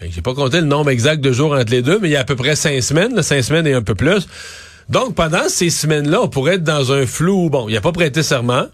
J'ai 0.01 0.21
pas 0.21 0.33
compté 0.33 0.61
le 0.61 0.67
nombre 0.67 0.89
exact 0.89 1.19
de 1.19 1.33
jours 1.33 1.51
entre 1.51 1.69
les 1.71 1.81
deux, 1.81 1.99
mais 1.99 2.07
il 2.07 2.11
y 2.11 2.15
a 2.15 2.21
à 2.21 2.23
peu 2.23 2.37
près 2.37 2.55
cinq 2.55 2.81
semaines, 2.81 3.21
cinq 3.21 3.41
semaines 3.41 3.67
et 3.67 3.73
un 3.73 3.81
peu 3.81 3.93
plus. 3.93 4.25
Donc, 4.87 5.15
pendant 5.15 5.49
ces 5.49 5.69
semaines-là, 5.69 6.21
on 6.21 6.29
pourrait 6.29 6.55
être 6.55 6.63
dans 6.63 6.93
un 6.93 7.05
flou. 7.05 7.49
Bon, 7.49 7.67
il 7.67 7.75
a 7.75 7.81
pas 7.81 7.91
prêté 7.91 8.23
serment, 8.23 8.67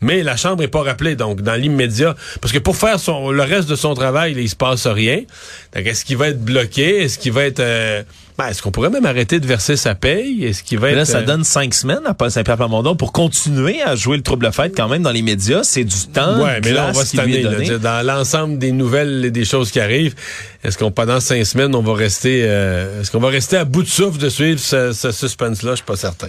mais 0.00 0.22
la 0.22 0.36
Chambre 0.36 0.62
est 0.62 0.68
pas 0.68 0.82
rappelée, 0.82 1.16
donc 1.16 1.42
dans 1.42 1.54
l'immédiat. 1.54 2.14
Parce 2.40 2.52
que 2.52 2.58
pour 2.58 2.76
faire 2.76 3.00
son, 3.00 3.30
le 3.30 3.42
reste 3.42 3.68
de 3.68 3.76
son 3.76 3.94
travail, 3.94 4.34
il 4.36 4.48
se 4.48 4.56
passe 4.56 4.86
rien. 4.86 5.22
Donc, 5.74 5.86
est-ce 5.86 6.04
qu'il 6.04 6.16
va 6.16 6.28
être 6.28 6.42
bloqué? 6.42 7.02
Est-ce 7.02 7.18
qu'il 7.18 7.32
va 7.32 7.44
être... 7.44 7.60
Euh, 7.60 8.02
ben, 8.38 8.46
est-ce 8.46 8.62
qu'on 8.62 8.70
pourrait 8.70 8.90
même 8.90 9.04
arrêter 9.04 9.40
de 9.40 9.46
verser 9.46 9.76
sa 9.76 9.96
paye? 9.96 10.44
Est-ce 10.44 10.62
qu'il 10.62 10.78
va 10.78 10.92
là, 10.92 11.02
être... 11.02 11.08
ça 11.08 11.18
euh, 11.18 11.24
donne 11.24 11.42
cinq 11.42 11.74
semaines 11.74 12.06
à 12.06 12.14
Paul 12.14 12.30
Saint-Pierre 12.30 12.56
Plamondon 12.56 12.94
pour 12.94 13.10
continuer 13.10 13.82
à 13.82 13.96
jouer 13.96 14.16
le 14.16 14.22
trouble 14.22 14.52
fête 14.52 14.76
quand 14.76 14.88
même 14.88 15.02
dans 15.02 15.10
les 15.10 15.22
médias. 15.22 15.64
C'est 15.64 15.82
du 15.82 16.06
temps. 16.06 16.40
Ouais, 16.40 16.60
mais 16.62 16.70
là, 16.70 16.86
on 16.90 16.92
va 16.92 17.04
se 17.04 17.16
tanner, 17.16 17.42
dans 17.42 18.06
l'ensemble 18.06 18.58
des 18.58 18.70
nouvelles 18.70 19.24
et 19.24 19.30
des 19.32 19.44
choses 19.44 19.72
qui 19.72 19.80
arrivent. 19.80 20.14
Est-ce 20.62 20.78
qu'on, 20.78 20.92
pendant 20.92 21.18
cinq 21.18 21.44
semaines, 21.44 21.74
on 21.74 21.82
va 21.82 21.94
rester, 21.94 22.42
euh, 22.44 23.00
est-ce 23.00 23.10
qu'on 23.10 23.18
va 23.18 23.28
rester 23.28 23.56
à 23.56 23.64
bout 23.64 23.82
de 23.82 23.88
souffle 23.88 24.18
de 24.18 24.28
suivre 24.28 24.60
ce, 24.60 24.92
ce 24.92 25.10
suspense-là? 25.10 25.72
Je 25.72 25.76
suis 25.76 25.84
pas 25.84 25.96
certain. 25.96 26.28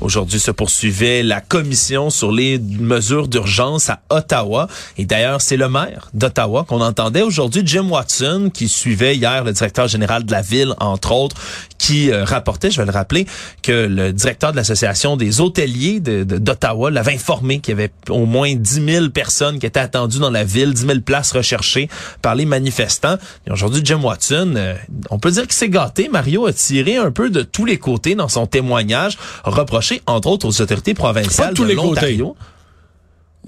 Aujourd'hui 0.00 0.40
se 0.40 0.50
poursuivait 0.50 1.22
la 1.22 1.42
commission 1.42 2.08
sur 2.08 2.32
les 2.32 2.58
mesures 2.58 3.28
d'urgence 3.28 3.90
à 3.90 4.00
Ottawa. 4.08 4.66
Et 4.96 5.04
d'ailleurs, 5.04 5.42
c'est 5.42 5.58
le 5.58 5.68
maire 5.68 6.08
d'Ottawa 6.14 6.64
qu'on 6.66 6.80
entendait 6.80 7.20
aujourd'hui, 7.20 7.62
Jim 7.66 7.88
Watson, 7.90 8.50
qui 8.52 8.66
suivait 8.68 9.16
hier 9.16 9.44
le 9.44 9.52
directeur 9.52 9.88
général 9.88 10.24
de 10.24 10.32
la 10.32 10.40
ville, 10.40 10.74
entre 10.78 11.12
autres, 11.12 11.36
qui 11.76 12.10
euh, 12.10 12.24
rapportait, 12.24 12.70
je 12.70 12.80
vais 12.80 12.86
le 12.86 12.92
rappeler, 12.92 13.26
que 13.62 13.86
le 13.86 14.12
directeur 14.12 14.52
de 14.52 14.56
l'association 14.56 15.18
des 15.18 15.40
hôteliers 15.40 16.00
d'Ottawa 16.00 16.88
de, 16.90 16.94
l'avait 16.94 17.14
informé 17.14 17.60
qu'il 17.60 17.72
y 17.72 17.78
avait 17.78 17.92
au 18.08 18.24
moins 18.24 18.54
10 18.54 18.84
000 18.86 19.08
personnes 19.10 19.58
qui 19.58 19.66
étaient 19.66 19.80
attendues 19.80 20.18
dans 20.18 20.30
la 20.30 20.44
ville, 20.44 20.72
10 20.72 20.86
000 20.86 21.00
places 21.00 21.32
recherchées 21.32 21.88
par 22.22 22.34
les 22.34 22.46
manifestants. 22.46 23.16
Et 23.46 23.50
aujourd'hui, 23.50 23.82
Jim 23.84 24.00
Watson, 24.02 24.54
euh, 24.56 24.74
on 25.10 25.18
peut 25.18 25.30
dire 25.30 25.42
qu'il 25.42 25.52
s'est 25.52 25.68
gâté. 25.68 26.08
Mario 26.08 26.46
a 26.46 26.52
tiré 26.54 26.96
un 26.96 27.10
peu 27.10 27.28
de 27.28 27.42
tous 27.42 27.66
les 27.66 27.78
côtés 27.78 28.14
dans 28.14 28.28
son 28.28 28.46
témoignage, 28.46 29.18
reproché 29.44 29.89
reproché, 29.90 30.02
entre 30.06 30.28
autres, 30.28 30.46
aux 30.46 30.62
autorités 30.62 30.94
provinciales 30.94 31.48
Pas 31.48 31.52
de 31.52 31.56
tous 31.56 31.64
de 31.64 31.68
les 31.68 31.74
l'Ontario. 31.74 32.36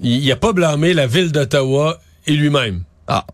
Il 0.01 0.27
n'a 0.27 0.35
pas 0.35 0.53
blâmé 0.53 0.93
la 0.93 1.07
ville 1.07 1.31
d'Ottawa 1.31 1.99
et 2.25 2.33
lui-même. 2.33 2.83
Ah. 3.07 3.25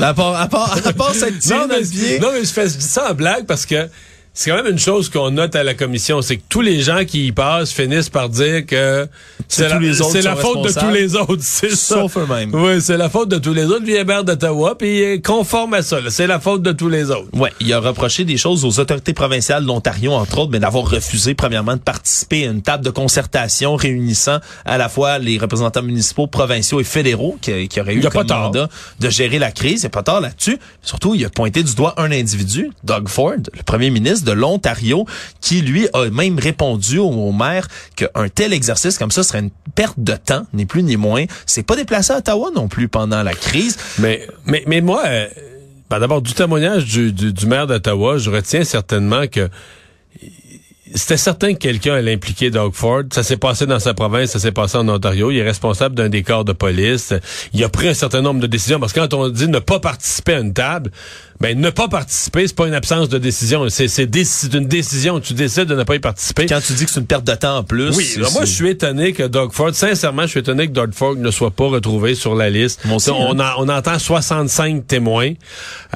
À 0.00 0.14
part, 0.14 0.34
à 0.40 0.48
part, 0.48 0.86
à 0.86 0.92
part 0.92 1.14
cette 1.14 1.44
Non, 1.50 1.66
mais, 1.68 1.82
pied. 1.82 2.18
non, 2.18 2.32
mais 2.32 2.44
je, 2.44 2.52
fais, 2.52 2.68
ça 2.68 3.10
en 3.10 3.14
blague 3.14 3.46
parce 3.46 3.66
que 3.66 3.88
c'est 4.34 4.50
quand 4.50 4.56
même 4.56 4.72
une 4.72 4.78
chose 4.78 5.10
qu'on 5.10 5.30
note 5.30 5.54
à 5.56 5.62
la 5.62 5.74
commission, 5.74 6.22
c'est 6.22 6.38
que 6.38 6.42
tous 6.48 6.62
les 6.62 6.80
gens 6.80 7.04
qui 7.04 7.26
y 7.26 7.32
passent 7.32 7.70
finissent 7.70 8.08
par 8.08 8.30
dire 8.30 8.64
que 8.64 9.06
C'est 9.46 9.68
la, 9.68 9.78
faute 10.36 10.64
de 10.64 10.80
tous 10.80 10.90
les 10.90 11.14
autres. 11.16 11.36
C'est 11.40 11.76
ça. 11.76 11.96
Sauf 11.96 12.16
eux-mêmes. 12.16 12.54
Oui, 12.54 12.80
c'est 12.80 12.96
la 12.96 13.10
faute 13.10 13.28
de 13.28 13.36
tous 13.36 13.52
les 13.52 13.66
autres. 13.66 13.82
Maire 13.82 14.24
d'Ottawa, 14.24 14.76
puis 14.78 14.96
il 14.96 15.02
est 15.02 15.20
conforme 15.20 15.74
à 15.74 15.82
ça. 15.82 16.00
là. 16.00 16.10
C'est 16.10 16.26
la 16.26 16.40
faute 16.40 16.62
de 16.62 16.72
tous 16.72 16.88
les 16.88 17.10
autres. 17.10 17.28
Ouais, 17.34 17.52
il 17.60 17.70
a 17.74 17.78
reproché 17.78 18.24
des 18.24 18.38
choses 18.38 18.64
aux 18.64 18.80
autorités 18.80 19.12
provinciales 19.12 19.64
de 19.64 19.68
l'Ontario, 19.68 20.12
entre 20.12 20.38
autres, 20.38 20.50
mais 20.50 20.60
d'avoir 20.60 20.88
refusé, 20.88 21.34
premièrement, 21.34 21.74
de 21.74 21.80
participer 21.80 22.46
à 22.46 22.50
une 22.50 22.62
table 22.62 22.84
de 22.84 22.90
concertation 22.90 23.76
réunissant 23.76 24.38
à 24.64 24.78
la 24.78 24.88
fois 24.88 25.18
les 25.18 25.36
représentants 25.36 25.82
municipaux, 25.82 26.26
provinciaux 26.26 26.80
et 26.80 26.84
fédéraux 26.84 27.36
qui, 27.42 27.68
qui 27.68 27.80
auraient 27.80 27.94
eu 27.94 28.00
comme 28.00 28.26
pas 28.26 28.38
mandat 28.38 28.68
de 28.98 29.10
gérer 29.10 29.38
la 29.38 29.52
crise. 29.52 29.80
Il 29.80 29.84
n'y 29.84 29.86
a 29.86 29.90
pas 29.90 30.02
tard 30.02 30.22
là-dessus. 30.22 30.58
Surtout, 30.82 31.14
il 31.14 31.24
a 31.26 31.28
pointé 31.28 31.62
du 31.62 31.74
doigt 31.74 31.94
un 31.98 32.10
individu, 32.10 32.70
Doug 32.82 33.08
Ford, 33.08 33.34
le 33.54 33.62
premier 33.62 33.90
ministre 33.90 34.21
de 34.24 34.32
l'Ontario, 34.32 35.06
qui, 35.40 35.62
lui, 35.62 35.88
a 35.92 36.10
même 36.10 36.38
répondu 36.38 36.98
au, 36.98 37.32
maire 37.32 37.68
qu'un 37.96 38.28
tel 38.28 38.52
exercice 38.52 38.98
comme 38.98 39.10
ça 39.10 39.22
serait 39.22 39.40
une 39.40 39.50
perte 39.74 39.98
de 39.98 40.14
temps, 40.14 40.46
ni 40.52 40.66
plus 40.66 40.82
ni 40.82 40.96
moins. 40.96 41.24
C'est 41.46 41.62
pas 41.62 41.76
déplacé 41.76 42.12
à 42.12 42.18
Ottawa 42.18 42.50
non 42.54 42.68
plus 42.68 42.88
pendant 42.88 43.22
la 43.22 43.34
crise. 43.34 43.76
Mais, 43.98 44.26
mais, 44.44 44.62
mais 44.66 44.80
moi, 44.80 45.02
euh, 45.06 45.26
ben 45.88 45.98
d'abord, 45.98 46.22
du 46.22 46.32
témoignage 46.32 46.84
du, 46.84 47.12
du, 47.12 47.32
du 47.32 47.46
maire 47.46 47.66
d'Ottawa, 47.66 48.18
je 48.18 48.30
retiens 48.30 48.64
certainement 48.64 49.26
que 49.26 49.48
c'était 50.94 51.16
certain 51.16 51.54
que 51.54 51.58
quelqu'un 51.58 51.94
allait 51.94 52.14
impliquer 52.14 52.50
Doug 52.50 52.72
Ford. 52.74 53.02
Ça 53.12 53.22
s'est 53.22 53.36
passé 53.36 53.66
dans 53.66 53.78
sa 53.78 53.94
province, 53.94 54.30
ça 54.30 54.38
s'est 54.38 54.52
passé 54.52 54.76
en 54.78 54.88
Ontario. 54.88 55.30
Il 55.30 55.38
est 55.38 55.42
responsable 55.42 55.94
d'un 55.94 56.08
des 56.08 56.22
corps 56.22 56.44
de 56.44 56.52
police. 56.52 57.12
Il 57.52 57.62
a 57.64 57.68
pris 57.68 57.88
un 57.88 57.94
certain 57.94 58.20
nombre 58.22 58.40
de 58.40 58.46
décisions 58.46 58.80
parce 58.80 58.92
que 58.92 59.00
quand 59.00 59.14
on 59.14 59.28
dit 59.28 59.48
ne 59.48 59.58
pas 59.58 59.80
participer 59.80 60.34
à 60.34 60.40
une 60.40 60.52
table, 60.52 60.90
ben 61.40 61.58
ne 61.58 61.70
pas 61.70 61.88
participer, 61.88 62.46
c'est 62.46 62.54
pas 62.54 62.68
une 62.68 62.74
absence 62.74 63.08
de 63.08 63.18
décision. 63.18 63.68
C'est 63.68 63.88
c'est 63.88 64.06
déc- 64.06 64.26
c'est 64.26 64.54
une 64.54 64.68
décision. 64.68 65.18
Tu 65.18 65.34
décides 65.34 65.64
de 65.64 65.74
ne 65.74 65.82
pas 65.82 65.96
y 65.96 65.98
participer. 65.98 66.46
Quand 66.46 66.60
tu 66.64 66.72
dis 66.74 66.84
que 66.84 66.90
c'est 66.90 67.00
une 67.00 67.06
perte 67.06 67.24
de 67.24 67.34
temps 67.34 67.56
en 67.58 67.64
plus. 67.64 67.96
Oui, 67.96 68.04
c'est- 68.04 68.18
alors 68.20 68.32
moi 68.32 68.44
je 68.44 68.52
suis 68.52 68.68
étonné 68.68 69.12
que 69.12 69.24
Doug 69.24 69.52
Ford, 69.52 69.74
sincèrement, 69.74 70.22
je 70.22 70.28
suis 70.28 70.40
étonné 70.40 70.68
que 70.68 70.72
Doug 70.72 70.92
Ford 70.94 71.16
ne 71.16 71.30
soit 71.32 71.50
pas 71.50 71.64
retrouvé 71.66 72.14
sur 72.14 72.34
la 72.36 72.48
liste. 72.48 72.80
On, 73.28 73.40
hein. 73.40 73.54
on 73.58 73.68
entend 73.68 73.98
65 73.98 74.86
témoins. 74.86 75.32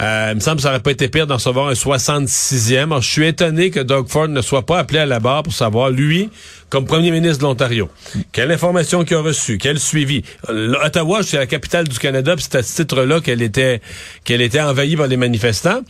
Euh, 0.01 0.29
il 0.33 0.37
me 0.37 0.41
semble 0.41 0.57
que 0.57 0.63
ça 0.63 0.71
aurait 0.71 0.81
pas 0.81 0.91
été 0.91 1.09
pire 1.09 1.27
d'en 1.29 1.35
recevoir 1.37 1.69
un 1.69 1.75
66e. 1.75 2.91
Alors, 2.93 3.03
je 3.03 3.11
suis 3.11 3.27
étonné 3.27 3.71
que 3.71 3.81
Doug 3.81 4.09
Ford 4.09 4.29
ne 4.29 4.41
soit 4.43 4.67
pas 4.67 4.79
appelé 4.87 5.01
à 5.01 5.07
la 5.07 5.19
barre 5.19 5.43
pour 5.43 5.53
savoir, 5.53 5.91
lui, 5.91 6.31
comme 6.71 6.85
premier 6.85 7.11
ministre 7.11 7.39
de 7.39 7.45
l'Ontario, 7.45 7.89
quelle 8.33 8.51
information 8.51 9.05
qu'il 9.05 9.17
a 9.17 9.21
reçue, 9.21 9.59
quel 9.59 9.79
suivi. 9.79 10.23
Ottawa, 10.49 11.21
c'est 11.23 11.37
la 11.37 11.47
capitale 11.47 11.87
du 11.89 11.99
Canada, 11.99 12.35
puis 12.35 12.45
c'est 12.51 12.59
à 12.59 12.63
ce 12.63 12.77
titre-là 12.83 13.21
qu'elle 13.21 13.43
était 13.43 13.81
qu'elle 14.25 14.41
était 14.41 14.61
envahie 14.61 14.97
par 14.97 15.07
les 15.07 15.17
manifestants. 15.17 15.81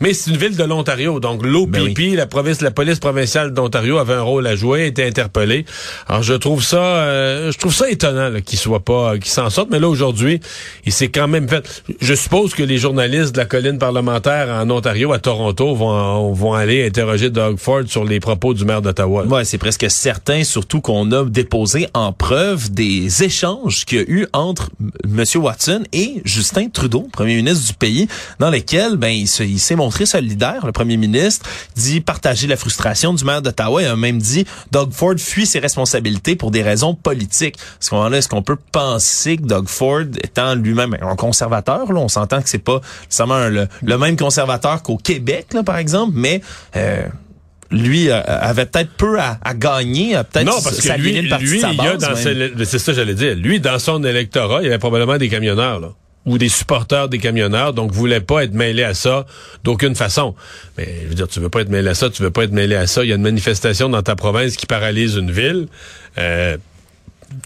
Mais 0.00 0.12
c'est 0.12 0.30
une 0.30 0.36
ville 0.36 0.56
de 0.56 0.64
l'Ontario, 0.64 1.20
donc 1.20 1.44
l'OPP, 1.44 1.70
Ben 1.70 1.92
oui. 1.96 2.14
la 2.16 2.26
province, 2.26 2.60
la 2.60 2.70
police 2.70 2.98
provinciale 2.98 3.52
d'Ontario 3.54 3.98
avait 3.98 4.14
un 4.14 4.22
rôle 4.22 4.46
à 4.46 4.56
jouer, 4.56 4.86
était 4.86 5.06
interpellée. 5.06 5.64
Alors 6.08 6.22
je 6.22 6.34
trouve 6.34 6.62
ça, 6.62 6.76
euh, 6.82 7.50
je 7.52 7.58
trouve 7.58 7.74
ça 7.74 7.88
étonnant 7.90 8.28
là, 8.28 8.40
qu'il 8.40 8.58
soit 8.58 8.84
pas, 8.84 9.14
qu'il 9.14 9.30
s'en 9.30 9.50
sorte. 9.50 9.70
Mais 9.70 9.78
là 9.78 9.88
aujourd'hui, 9.88 10.40
il 10.84 10.92
s'est 10.92 11.08
quand 11.08 11.28
même 11.28 11.48
fait. 11.48 11.82
Je 12.00 12.14
suppose 12.14 12.54
que 12.54 12.62
les 12.62 12.78
journalistes 12.78 13.32
de 13.32 13.38
la 13.38 13.46
colline 13.46 13.78
parlementaire 13.78 14.48
en 14.50 14.68
Ontario, 14.70 15.12
à 15.12 15.18
Toronto, 15.18 15.74
vont 15.74 16.32
vont 16.32 16.52
aller 16.54 16.86
interroger 16.86 17.30
Doug 17.30 17.56
Ford 17.58 17.82
sur 17.86 18.04
les 18.04 18.20
propos 18.20 18.54
du 18.54 18.64
maire 18.64 18.82
d'Ottawa. 18.82 19.24
Ouais, 19.24 19.44
c'est 19.44 19.58
presque 19.58 19.90
certain, 19.90 20.25
surtout 20.44 20.80
qu'on 20.80 21.10
a 21.12 21.24
déposé 21.24 21.88
en 21.94 22.12
preuve 22.12 22.70
des 22.72 23.22
échanges 23.22 23.84
qu'il 23.84 23.98
y 23.98 24.00
a 24.00 24.04
eu 24.08 24.26
entre 24.32 24.70
M. 25.04 25.24
Watson 25.36 25.84
et 25.92 26.20
Justin 26.24 26.68
Trudeau, 26.68 27.08
premier 27.12 27.36
ministre 27.36 27.66
du 27.66 27.74
pays, 27.74 28.08
dans 28.38 28.50
lesquels 28.50 28.96
ben 28.96 29.08
il 29.08 29.28
se- 29.28 29.42
il 29.44 29.58
s'est 29.60 29.76
montré 29.76 30.04
solidaire. 30.04 30.66
Le 30.66 30.72
premier 30.72 30.96
ministre 30.96 31.46
dit 31.76 32.00
partager 32.00 32.46
la 32.46 32.56
frustration 32.56 33.14
du 33.14 33.24
maire 33.24 33.40
d'Ottawa 33.40 33.82
et 33.82 33.86
a 33.86 33.94
même 33.96 34.18
dit 34.18 34.44
Doug 34.72 34.90
Ford 34.92 35.14
fuit 35.16 35.46
ses 35.46 35.60
responsabilités 35.60 36.34
pour 36.36 36.50
des 36.50 36.62
raisons 36.62 36.94
politiques. 36.94 37.56
À 37.56 37.60
ce 37.80 37.94
moment-là, 37.94 38.18
est-ce 38.18 38.28
qu'on 38.28 38.42
peut 38.42 38.58
penser 38.72 39.36
que 39.36 39.42
Doug 39.42 39.68
Ford, 39.68 40.02
étant 40.22 40.54
lui-même 40.54 40.96
un 41.00 41.16
conservateur, 41.16 41.92
là, 41.92 42.00
on 42.00 42.08
s'entend 42.08 42.42
que 42.42 42.48
c'est 42.48 42.58
pas 42.58 42.80
nécessairement 43.04 43.48
le, 43.48 43.68
le 43.82 43.98
même 43.98 44.16
conservateur 44.16 44.82
qu'au 44.82 44.96
Québec, 44.96 45.48
là, 45.54 45.62
par 45.62 45.78
exemple, 45.78 46.12
mais 46.16 46.40
euh, 46.74 47.06
lui 47.70 48.10
euh, 48.10 48.20
avait 48.26 48.66
peut-être 48.66 48.90
peu 48.96 49.18
à, 49.18 49.38
à 49.42 49.54
gagner, 49.54 50.14
à 50.14 50.24
peut-être 50.24 50.46
Non, 50.46 50.60
parce 50.62 50.80
que 50.80 50.98
lui, 50.98 51.12
lui 51.12 51.60
il 51.60 51.60
y 51.60 51.86
a 51.86 51.96
dans 51.96 52.14
c'est 52.16 52.78
ça 52.78 52.92
j'allais 52.92 53.14
dire. 53.14 53.34
Lui, 53.34 53.60
dans 53.60 53.78
son 53.78 54.02
électorat, 54.04 54.60
il 54.62 54.64
y 54.64 54.68
avait 54.68 54.78
probablement 54.78 55.18
des 55.18 55.28
camionneurs, 55.28 55.80
là. 55.80 55.92
Ou 56.24 56.38
des 56.38 56.48
supporters 56.48 57.08
des 57.08 57.18
camionneurs, 57.18 57.72
donc 57.72 57.92
voulait 57.92 58.20
pas 58.20 58.42
être 58.42 58.52
mêlé 58.52 58.82
à 58.82 58.94
ça 58.94 59.26
d'aucune 59.62 59.94
façon. 59.94 60.34
Mais 60.76 60.88
je 61.04 61.08
veux 61.08 61.14
dire, 61.14 61.28
tu 61.28 61.38
veux 61.38 61.48
pas 61.48 61.60
être 61.60 61.68
mêlé 61.68 61.88
à 61.88 61.94
ça, 61.94 62.10
tu 62.10 62.20
veux 62.22 62.32
pas 62.32 62.42
être 62.42 62.52
mêlé 62.52 62.74
à 62.74 62.88
ça. 62.88 63.04
Il 63.04 63.10
y 63.10 63.12
a 63.12 63.14
une 63.14 63.22
manifestation 63.22 63.88
dans 63.88 64.02
ta 64.02 64.16
province 64.16 64.56
qui 64.56 64.66
paralyse 64.66 65.14
une 65.14 65.30
ville. 65.30 65.68
Euh, 66.18 66.56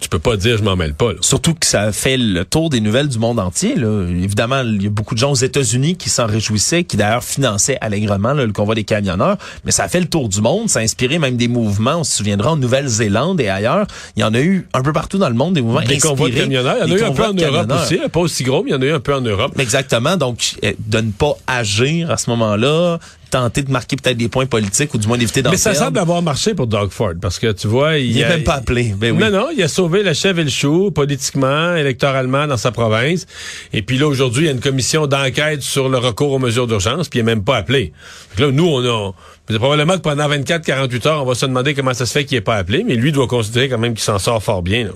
tu 0.01 0.09
peux 0.09 0.19
pas 0.19 0.37
dire 0.37 0.59
je 0.59 0.63
m'en 0.63 0.77
mêle 0.77 0.95
pas. 0.95 1.13
Là. 1.13 1.19
Surtout 1.21 1.55
que 1.55 1.67
ça 1.67 1.93
fait 1.93 2.17
le 2.17 2.45
tour 2.45 2.71
des 2.71 2.81
nouvelles 2.81 3.09
du 3.09 3.19
monde 3.19 3.39
entier. 3.39 3.75
Là. 3.75 4.07
Évidemment, 4.09 4.63
il 4.63 4.83
y 4.83 4.87
a 4.87 4.91
beaucoup 4.91 5.15
de 5.15 5.21
gens 5.21 5.33
aux 5.33 5.37
États-Unis 5.37 5.97
qui 5.97 6.09
s'en 6.09 6.27
réjouissaient, 6.27 6.85
qui 6.85 6.97
d'ailleurs 6.97 7.25
finançaient 7.25 7.79
allègrement 7.81 8.33
là, 8.33 8.47
le 8.47 8.53
convoi 8.53 8.75
des 8.75 8.85
camionneurs. 8.85 9.37
Mais 9.65 9.73
ça 9.73 9.85
a 9.85 9.89
fait 9.89 10.01
le 10.01 10.07
tour 10.07 10.29
du 10.29 10.41
monde, 10.41 10.69
ça 10.69 10.81
a 10.81 10.83
inspiré 10.83 11.19
même 11.19 11.37
des 11.37 11.49
mouvements. 11.49 11.97
On 11.97 12.05
se 12.05 12.17
souviendra 12.17 12.53
en 12.53 12.57
Nouvelle-Zélande 12.57 13.41
et 13.41 13.49
ailleurs. 13.49 13.87
Il 14.17 14.21
y 14.21 14.25
en 14.25 14.35
a 14.35 14.41
eu 14.41 14.69
un 14.75 14.83
peu 14.83 14.93
partout 14.93 15.19
dans 15.19 15.29
le 15.29 15.35
monde 15.35 15.55
des 15.55 15.63
mouvements 15.63 15.81
Des 15.83 15.99
convois 15.99 16.29
de 16.29 16.35
camionneurs. 16.35 16.77
Il 16.87 16.91
y 16.91 16.93
en 16.93 16.97
a 16.97 16.99
eu 16.99 17.05
un 17.05 17.13
peu 17.13 17.25
en 17.25 17.33
Europe 17.35 17.73
aussi. 17.83 17.99
Pas 18.11 18.21
aussi 18.21 18.45
gros, 18.45 18.63
mais 18.63 18.71
il 18.71 18.75
y 18.75 18.77
en 18.77 18.83
a 18.83 18.87
eu 18.87 18.93
un 18.93 19.01
peu 19.01 19.15
en 19.15 19.21
Europe. 19.21 19.59
Exactement. 19.59 20.17
Donc, 20.17 20.57
euh, 20.65 20.73
de 20.79 21.01
ne 21.01 21.11
pas 21.11 21.35
agir 21.47 22.11
à 22.11 22.17
ce 22.17 22.31
moment-là, 22.31 22.99
tenter 23.31 23.63
de 23.63 23.71
marquer 23.71 23.97
peut-être 23.97 24.17
des 24.17 24.29
points 24.29 24.47
politiques 24.47 24.93
ou 24.95 24.99
du 24.99 25.07
moins 25.09 25.17
d'éviter 25.17 25.41
d'en 25.43 25.51
Mais 25.51 25.57
ça 25.57 25.71
perdre. 25.71 25.87
semble 25.87 25.99
avoir 25.99 26.21
marché 26.23 26.55
pour 26.55 26.67
Doug 26.67 26.91
Ford, 26.91 27.13
parce 27.21 27.39
que 27.39 27.53
tu 27.53 27.67
vois, 27.69 27.97
il, 27.99 28.11
Il 28.11 28.17
n'est 28.19 28.29
même 28.29 28.45
pas 28.45 28.55
appelé. 28.55 28.95
Ben 28.97 29.13
oui. 29.13 29.19
Non, 29.19 29.31
non, 29.31 29.47
il 29.57 29.63
a 29.63 29.69
sauvé 29.69 30.03
la 30.03 30.13
chèvre 30.15 30.41
et 30.41 30.45
le 30.45 30.51
chou 30.51 30.91
politiquement, 30.91 31.75
électoralement 31.77 32.47
dans 32.47 32.57
sa 32.57 32.73
province. 32.73 33.27
Et 33.73 33.83
puis 33.83 33.97
là, 33.99 34.07
aujourd'hui, 34.09 34.45
il 34.45 34.47
y 34.47 34.49
a 34.51 34.53
une 34.53 34.61
commission 34.61 35.07
d'enquête 35.07 35.63
sur 35.63 35.89
le 35.89 35.99
recours 35.99 36.33
aux 36.33 36.39
mesures 36.39 36.67
d'urgence, 36.67 37.09
puis 37.09 37.21
il 37.21 37.25
n'est 37.25 37.35
même 37.35 37.45
pas 37.45 37.57
appelé. 37.57 37.93
Que 38.37 38.43
là, 38.43 38.51
nous, 38.53 38.67
on 38.67 38.85
a... 38.85 39.13
c'est 39.49 39.59
Probablement 39.59 39.95
que 39.95 40.03
pendant 40.03 40.29
24-48 40.29 41.09
heures, 41.09 41.23
on 41.23 41.27
va 41.27 41.35
se 41.35 41.47
demander 41.47 41.75
comment 41.75 41.95
ça 41.95 42.07
se 42.07 42.13
fait 42.13 42.25
qu'il 42.25 42.37
n'est 42.37 42.43
pas 42.43 42.57
appelé, 42.57 42.85
mais 42.87 42.95
lui 42.97 43.13
doit 43.13 43.27
considérer 43.27 43.69
quand 43.69 43.79
même 43.79 43.95
qu'il 43.95 44.03
s'en 44.03 44.19
sort 44.19 44.43
fort 44.43 44.63
bien. 44.63 44.85
là. 44.85 44.91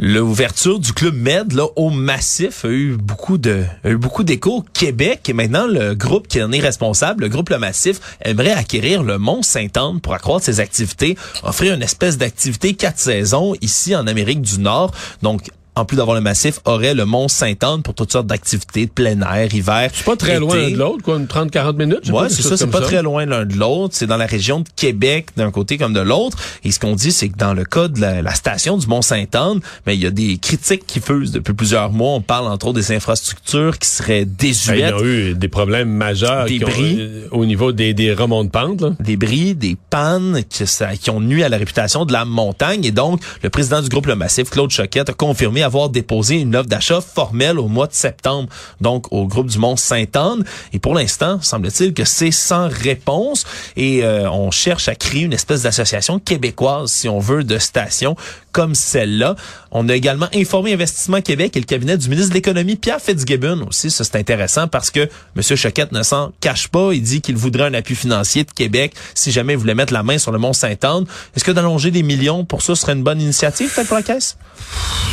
L'ouverture 0.00 0.80
du 0.80 0.92
club 0.92 1.14
Med 1.14 1.52
là, 1.52 1.66
au 1.76 1.88
massif 1.88 2.64
a 2.64 2.68
eu 2.68 2.96
beaucoup 2.96 3.38
de 3.38 3.62
a 3.84 3.90
eu 3.90 3.96
beaucoup 3.96 4.24
d'écho 4.24 4.56
au 4.56 4.64
Québec 4.72 5.28
et 5.28 5.32
maintenant 5.32 5.68
le 5.68 5.94
groupe 5.94 6.26
qui 6.26 6.42
en 6.42 6.50
est 6.50 6.58
responsable, 6.58 7.22
le 7.22 7.28
groupe 7.28 7.48
Le 7.50 7.58
Massif, 7.58 8.00
aimerait 8.20 8.50
acquérir 8.50 9.04
le 9.04 9.18
Mont 9.18 9.42
Sainte-Anne 9.42 10.00
pour 10.00 10.12
accroître 10.12 10.44
ses 10.44 10.58
activités, 10.58 11.16
offrir 11.44 11.74
une 11.74 11.82
espèce 11.82 12.18
d'activité 12.18 12.74
quatre 12.74 12.98
saisons 12.98 13.54
ici 13.60 13.94
en 13.94 14.08
Amérique 14.08 14.40
du 14.40 14.58
Nord. 14.58 14.92
Donc 15.22 15.50
en 15.76 15.84
plus 15.84 15.96
d'avoir 15.96 16.14
le 16.14 16.20
massif, 16.20 16.60
aurait 16.64 16.94
le 16.94 17.04
Mont 17.04 17.28
Sainte-Anne 17.28 17.82
pour 17.82 17.94
toutes 17.94 18.12
sortes 18.12 18.26
d'activités 18.26 18.86
de 18.86 18.90
plein 18.90 19.20
air, 19.22 19.52
hiver. 19.54 19.90
C'est 19.92 20.04
pas 20.04 20.16
très 20.16 20.38
loin 20.38 20.56
l'un 20.56 20.70
de 20.70 20.76
l'autre, 20.76 21.02
quoi, 21.02 21.16
une 21.16 21.26
30-40 21.26 21.76
minutes. 21.76 22.10
Ouais, 22.10 22.28
c'est 22.28 22.42
ça, 22.42 22.56
c'est 22.56 22.66
pas 22.68 22.80
très 22.80 23.02
loin 23.02 23.26
l'un 23.26 23.44
de 23.44 23.54
l'autre. 23.56 23.94
C'est 23.96 24.06
dans 24.06 24.16
la 24.16 24.26
région 24.26 24.60
de 24.60 24.68
Québec, 24.76 25.28
d'un 25.36 25.50
côté 25.50 25.76
comme 25.78 25.92
de 25.92 26.00
l'autre. 26.00 26.38
Et 26.64 26.70
ce 26.70 26.78
qu'on 26.78 26.94
dit, 26.94 27.10
c'est 27.12 27.28
que 27.28 27.36
dans 27.36 27.54
le 27.54 27.64
cas 27.64 27.88
de 27.88 28.00
la, 28.00 28.22
la 28.22 28.34
station 28.34 28.76
du 28.76 28.86
Mont-Sainte-Anne, 28.86 29.60
mais 29.86 29.96
il 29.96 30.02
y 30.02 30.06
a 30.06 30.10
des 30.10 30.38
critiques 30.38 30.86
qui 30.86 31.00
fusent 31.00 31.32
depuis 31.32 31.54
plusieurs 31.54 31.90
mois. 31.90 32.12
On 32.14 32.20
parle 32.20 32.46
entre 32.46 32.66
autres 32.68 32.78
des 32.78 32.92
infrastructures 32.92 33.78
qui 33.78 33.88
seraient 33.88 34.24
Ben, 34.24 34.34
il 34.40 34.46
y 34.48 34.50
désuètes. 34.52 34.94
a 34.94 35.02
eu 35.04 35.34
des 35.34 35.48
problèmes 35.48 35.88
majeurs 35.90 36.44
Des 36.46 36.58
qui 36.58 36.64
ont- 36.64 36.68
bris. 36.68 36.96
euh, 37.00 37.28
au 37.32 37.44
niveau 37.46 37.72
des, 37.72 37.94
des 37.94 38.12
remonts 38.12 38.44
de 38.44 38.50
pente. 38.50 38.80
Là. 38.80 38.90
des 39.00 39.16
bris, 39.16 39.54
des 39.54 39.76
pannes 39.90 40.42
qui, 40.48 40.66
ça- 40.66 40.96
qui 40.96 41.10
ont 41.10 41.20
nuit 41.20 41.42
à 41.42 41.48
la 41.48 41.56
réputation 41.56 42.04
de 42.04 42.12
la 42.12 42.24
montagne. 42.24 42.84
Et 42.84 42.90
donc, 42.92 43.20
le 43.42 43.50
président 43.50 43.82
du 43.82 43.88
groupe 43.88 44.06
Le 44.06 44.14
Massif, 44.16 44.50
Claude 44.50 44.70
Choquette, 44.70 45.08
a 45.10 45.12
confirmé 45.12 45.62
avoir 45.64 45.88
déposé 45.88 46.40
une 46.40 46.54
offre 46.54 46.68
d'achat 46.68 47.00
formelle 47.00 47.58
au 47.58 47.66
mois 47.66 47.86
de 47.86 47.94
septembre, 47.94 48.48
donc 48.80 49.12
au 49.12 49.26
groupe 49.26 49.48
du 49.48 49.58
Mont 49.58 49.76
Sainte-Anne. 49.76 50.44
Et 50.72 50.78
pour 50.78 50.94
l'instant, 50.94 51.40
semble-t-il 51.42 51.94
que 51.94 52.04
c'est 52.04 52.30
sans 52.30 52.68
réponse. 52.68 53.44
Et 53.76 54.04
euh, 54.04 54.30
on 54.30 54.50
cherche 54.50 54.88
à 54.88 54.94
créer 54.94 55.22
une 55.22 55.32
espèce 55.32 55.62
d'association 55.62 56.18
québécoise, 56.18 56.90
si 56.92 57.08
on 57.08 57.18
veut, 57.18 57.44
de 57.44 57.58
stations 57.58 58.16
comme 58.54 58.74
celle-là. 58.74 59.34
On 59.72 59.88
a 59.88 59.94
également 59.94 60.28
informé 60.32 60.72
Investissement 60.72 61.20
Québec 61.20 61.56
et 61.56 61.60
le 61.60 61.66
cabinet 61.66 61.98
du 61.98 62.08
ministre 62.08 62.30
de 62.30 62.34
l'Économie, 62.34 62.76
Pierre 62.76 63.00
Fitzgibbon 63.00 63.66
aussi. 63.68 63.90
Ça, 63.90 64.04
c'est 64.04 64.16
intéressant 64.16 64.68
parce 64.68 64.92
que 64.92 65.00
M. 65.00 65.42
Choquette 65.42 65.90
ne 65.90 66.04
s'en 66.04 66.32
cache 66.40 66.68
pas. 66.68 66.92
Il 66.92 67.02
dit 67.02 67.20
qu'il 67.20 67.36
voudrait 67.36 67.64
un 67.64 67.74
appui 67.74 67.96
financier 67.96 68.44
de 68.44 68.52
Québec 68.52 68.94
si 69.14 69.32
jamais 69.32 69.54
il 69.54 69.58
voulait 69.58 69.74
mettre 69.74 69.92
la 69.92 70.04
main 70.04 70.18
sur 70.18 70.30
le 70.30 70.38
Mont-Saint-Anne. 70.38 71.04
Est-ce 71.36 71.44
que 71.44 71.50
d'allonger 71.50 71.90
des 71.90 72.04
millions 72.04 72.44
pour 72.44 72.62
ça 72.62 72.76
serait 72.76 72.92
une 72.92 73.02
bonne 73.02 73.20
initiative, 73.20 73.74
peut-être 73.74 73.88
pour 73.88 73.96
la 73.96 74.04
Caisse? 74.04 74.36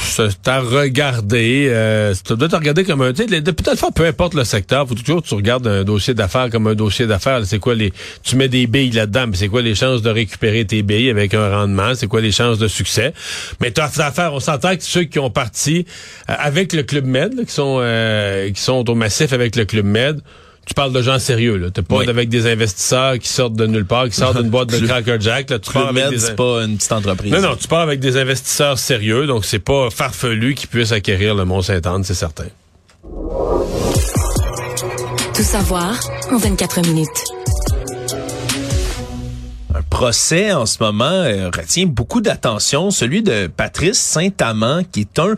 C'est. 0.03 0.47
Euh, 0.47 2.13
tu 2.23 2.35
dois 2.35 2.47
te 2.47 2.55
regarder 2.55 2.83
comme 2.83 3.01
un... 3.01 3.13
Fois, 3.75 3.91
peu 3.91 4.05
importe 4.05 4.35
le 4.35 4.43
secteur, 4.43 4.87
faut 4.87 4.93
toujours 4.93 5.23
tu 5.23 5.33
regardes 5.33 5.65
un 5.65 5.83
dossier 5.83 6.13
d'affaires 6.13 6.49
comme 6.51 6.67
un 6.67 6.75
dossier 6.75 7.07
d'affaires. 7.07 7.41
C'est 7.45 7.57
quoi 7.57 7.73
les... 7.73 7.91
Tu 8.21 8.35
mets 8.35 8.49
des 8.49 8.67
billes 8.67 8.91
là-dedans, 8.91 9.25
mais 9.27 9.37
c'est 9.37 9.47
quoi 9.47 9.63
les 9.63 9.73
chances 9.73 10.03
de 10.03 10.11
récupérer 10.11 10.65
tes 10.65 10.83
billes 10.83 11.09
avec 11.09 11.33
un 11.33 11.49
rendement? 11.49 11.95
C'est 11.95 12.07
quoi 12.07 12.21
les 12.21 12.31
chances 12.31 12.59
de 12.59 12.67
succès? 12.67 13.13
Mais 13.59 13.71
tu 13.71 13.81
as 13.81 13.85
affaire, 13.85 14.33
on 14.33 14.39
s'entend 14.39 14.75
que 14.75 14.83
ceux 14.83 15.03
qui 15.03 15.19
ont 15.19 15.29
parti 15.29 15.85
euh, 16.29 16.33
avec 16.37 16.73
le 16.73 16.83
Club 16.83 17.05
Med, 17.05 17.33
là, 17.35 17.43
qui 17.45 17.51
sont 17.53 17.77
euh, 17.81 18.49
qui 18.51 18.61
sont 18.61 18.89
au 18.89 18.95
massif 18.95 19.33
avec 19.33 19.55
le 19.55 19.65
Club 19.65 19.85
Med, 19.85 20.21
tu 20.65 20.73
parles 20.73 20.93
de 20.93 21.01
gens 21.01 21.17
sérieux, 21.19 21.57
là. 21.57 21.69
T'es 21.71 21.81
pas 21.81 21.97
Oui. 21.97 22.09
avec 22.09 22.29
des 22.29 22.45
investisseurs 22.49 23.17
qui 23.17 23.27
sortent 23.27 23.55
de 23.55 23.65
nulle 23.65 23.85
part, 23.85 24.07
qui 24.09 24.15
sortent 24.15 24.37
d'une 24.37 24.49
boîte 24.49 24.69
de 24.69 24.79
Cracker 24.87 25.17
Jack, 25.19 25.49
là. 25.49 25.59
Tu 25.59 25.71
pars 25.71 25.83
Club 25.89 25.97
avec 25.97 26.11
Med, 26.11 26.19
des... 26.19 26.25
c'est 26.25 26.35
pas 26.35 26.63
une 26.63 26.77
petite 26.77 26.91
entreprise. 26.91 27.31
Non, 27.31 27.41
non, 27.41 27.55
tu 27.55 27.67
pars 27.67 27.81
avec 27.81 27.99
des 27.99 28.17
investisseurs 28.17 28.77
sérieux, 28.77 29.25
donc 29.27 29.43
c'est 29.45 29.59
pas 29.59 29.89
farfelu 29.89 30.53
qui 30.55 30.67
puisse 30.67 30.91
acquérir 30.91 31.35
le 31.35 31.45
Mont-Saint-Anne, 31.45 32.03
c'est 32.03 32.13
certain. 32.13 32.45
Tout 35.33 35.43
savoir 35.43 35.99
en 36.31 36.37
24 36.37 36.81
minutes. 36.87 37.40
Procès 40.01 40.51
en 40.51 40.65
ce 40.65 40.81
moment 40.81 41.05
euh, 41.05 41.51
retient 41.55 41.85
beaucoup 41.85 42.21
d'attention, 42.21 42.89
celui 42.89 43.21
de 43.21 43.45
Patrice 43.45 43.99
Saint-Amand, 43.99 44.81
qui 44.91 45.01
est 45.01 45.19
un 45.19 45.35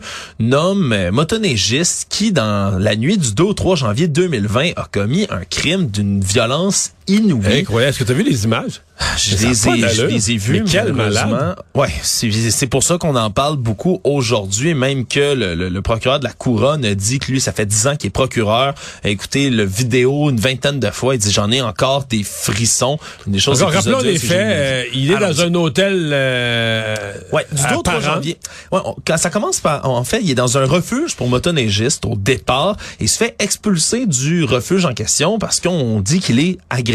homme 0.52 0.90
euh, 0.94 1.12
motoneigiste 1.12 2.06
qui, 2.08 2.32
dans 2.32 2.78
la 2.78 2.96
nuit 2.96 3.18
du 3.18 3.34
2 3.34 3.44
au 3.44 3.52
3 3.52 3.76
janvier 3.76 4.08
2020, 4.08 4.70
a 4.76 4.88
commis 4.90 5.26
un 5.28 5.44
crime 5.44 5.88
d'une 5.88 6.22
violence 6.22 6.92
inouïe. 7.06 7.60
Incroyable. 7.60 7.90
Est-ce 7.90 7.98
que 7.98 8.04
tu 8.04 8.12
as 8.12 8.14
vu 8.14 8.22
les 8.22 8.44
images? 8.44 8.80
Je 9.18 9.34
Ça 9.54 9.72
a 9.72 9.74
les, 9.76 9.84
ai, 9.84 9.88
je 9.94 10.06
les 10.06 10.30
ai 10.32 10.36
vus. 10.36 10.52
Mais 10.62 10.70
quel 10.70 10.92
malade. 10.92 11.56
Ouais, 11.74 11.88
c'est 12.02 12.66
pour 12.68 12.82
ça 12.84 12.96
qu'on 12.96 13.16
en 13.16 13.30
parle 13.30 13.56
beaucoup 13.56 14.00
aujourd'hui, 14.04 14.74
même 14.74 15.04
que 15.04 15.34
le, 15.34 15.54
le- 15.56 15.68
le 15.68 15.82
procureur 15.82 16.20
de 16.20 16.24
la 16.24 16.32
couronne 16.32 16.84
a 16.84 16.94
dit 16.94 17.18
que 17.18 17.32
lui, 17.32 17.40
ça 17.40 17.52
fait 17.52 17.66
dix 17.66 17.88
ans 17.88 17.96
qu'il 17.96 18.06
est 18.08 18.10
procureur. 18.10 18.74
A 19.02 19.08
écouté 19.08 19.50
le 19.50 19.64
vidéo 19.64 20.30
une 20.30 20.38
vingtaine 20.38 20.78
de 20.78 20.90
fois. 20.90 21.16
Il 21.16 21.18
dit 21.18 21.32
j'en 21.32 21.50
ai 21.50 21.60
encore 21.60 22.04
des 22.04 22.22
frissons. 22.22 22.98
Des 23.26 23.40
choses 23.40 23.58
plus 23.64 23.66
rappelons 23.76 23.98
les 24.00 24.16
faits. 24.18 24.30
vues. 24.30 24.36
euh, 24.38 24.84
il 24.94 25.10
est 25.10 25.14
Alors, 25.16 25.30
dans 25.30 25.40
un 25.42 25.54
hôtel 25.54 26.10
euh, 26.12 26.94
Ouais, 27.32 27.44
du 27.50 27.62
2 27.62 27.68
à 27.68 27.78
au 27.78 27.82
3 27.82 28.00
Parent. 28.00 28.14
janvier. 28.14 28.38
Ouais, 28.70 28.80
on- 28.84 28.94
quand 29.04 29.16
ça 29.16 29.30
commence 29.30 29.58
par, 29.60 29.88
en 29.88 30.04
fait, 30.04 30.20
il 30.22 30.30
est 30.30 30.34
dans 30.36 30.56
un 30.56 30.66
refuge 30.66 31.16
pour 31.16 31.28
motoneigistes 31.28 32.04
au 32.04 32.14
départ. 32.16 32.76
Il 33.00 33.08
se 33.08 33.18
fait 33.18 33.34
expulser 33.40 34.06
du 34.06 34.44
refuge 34.44 34.84
en 34.84 34.94
question 34.94 35.38
parce 35.40 35.58
qu'on 35.60 36.00
dit 36.00 36.20
qu'il 36.20 36.38
est 36.38 36.58
agressif. 36.70 36.93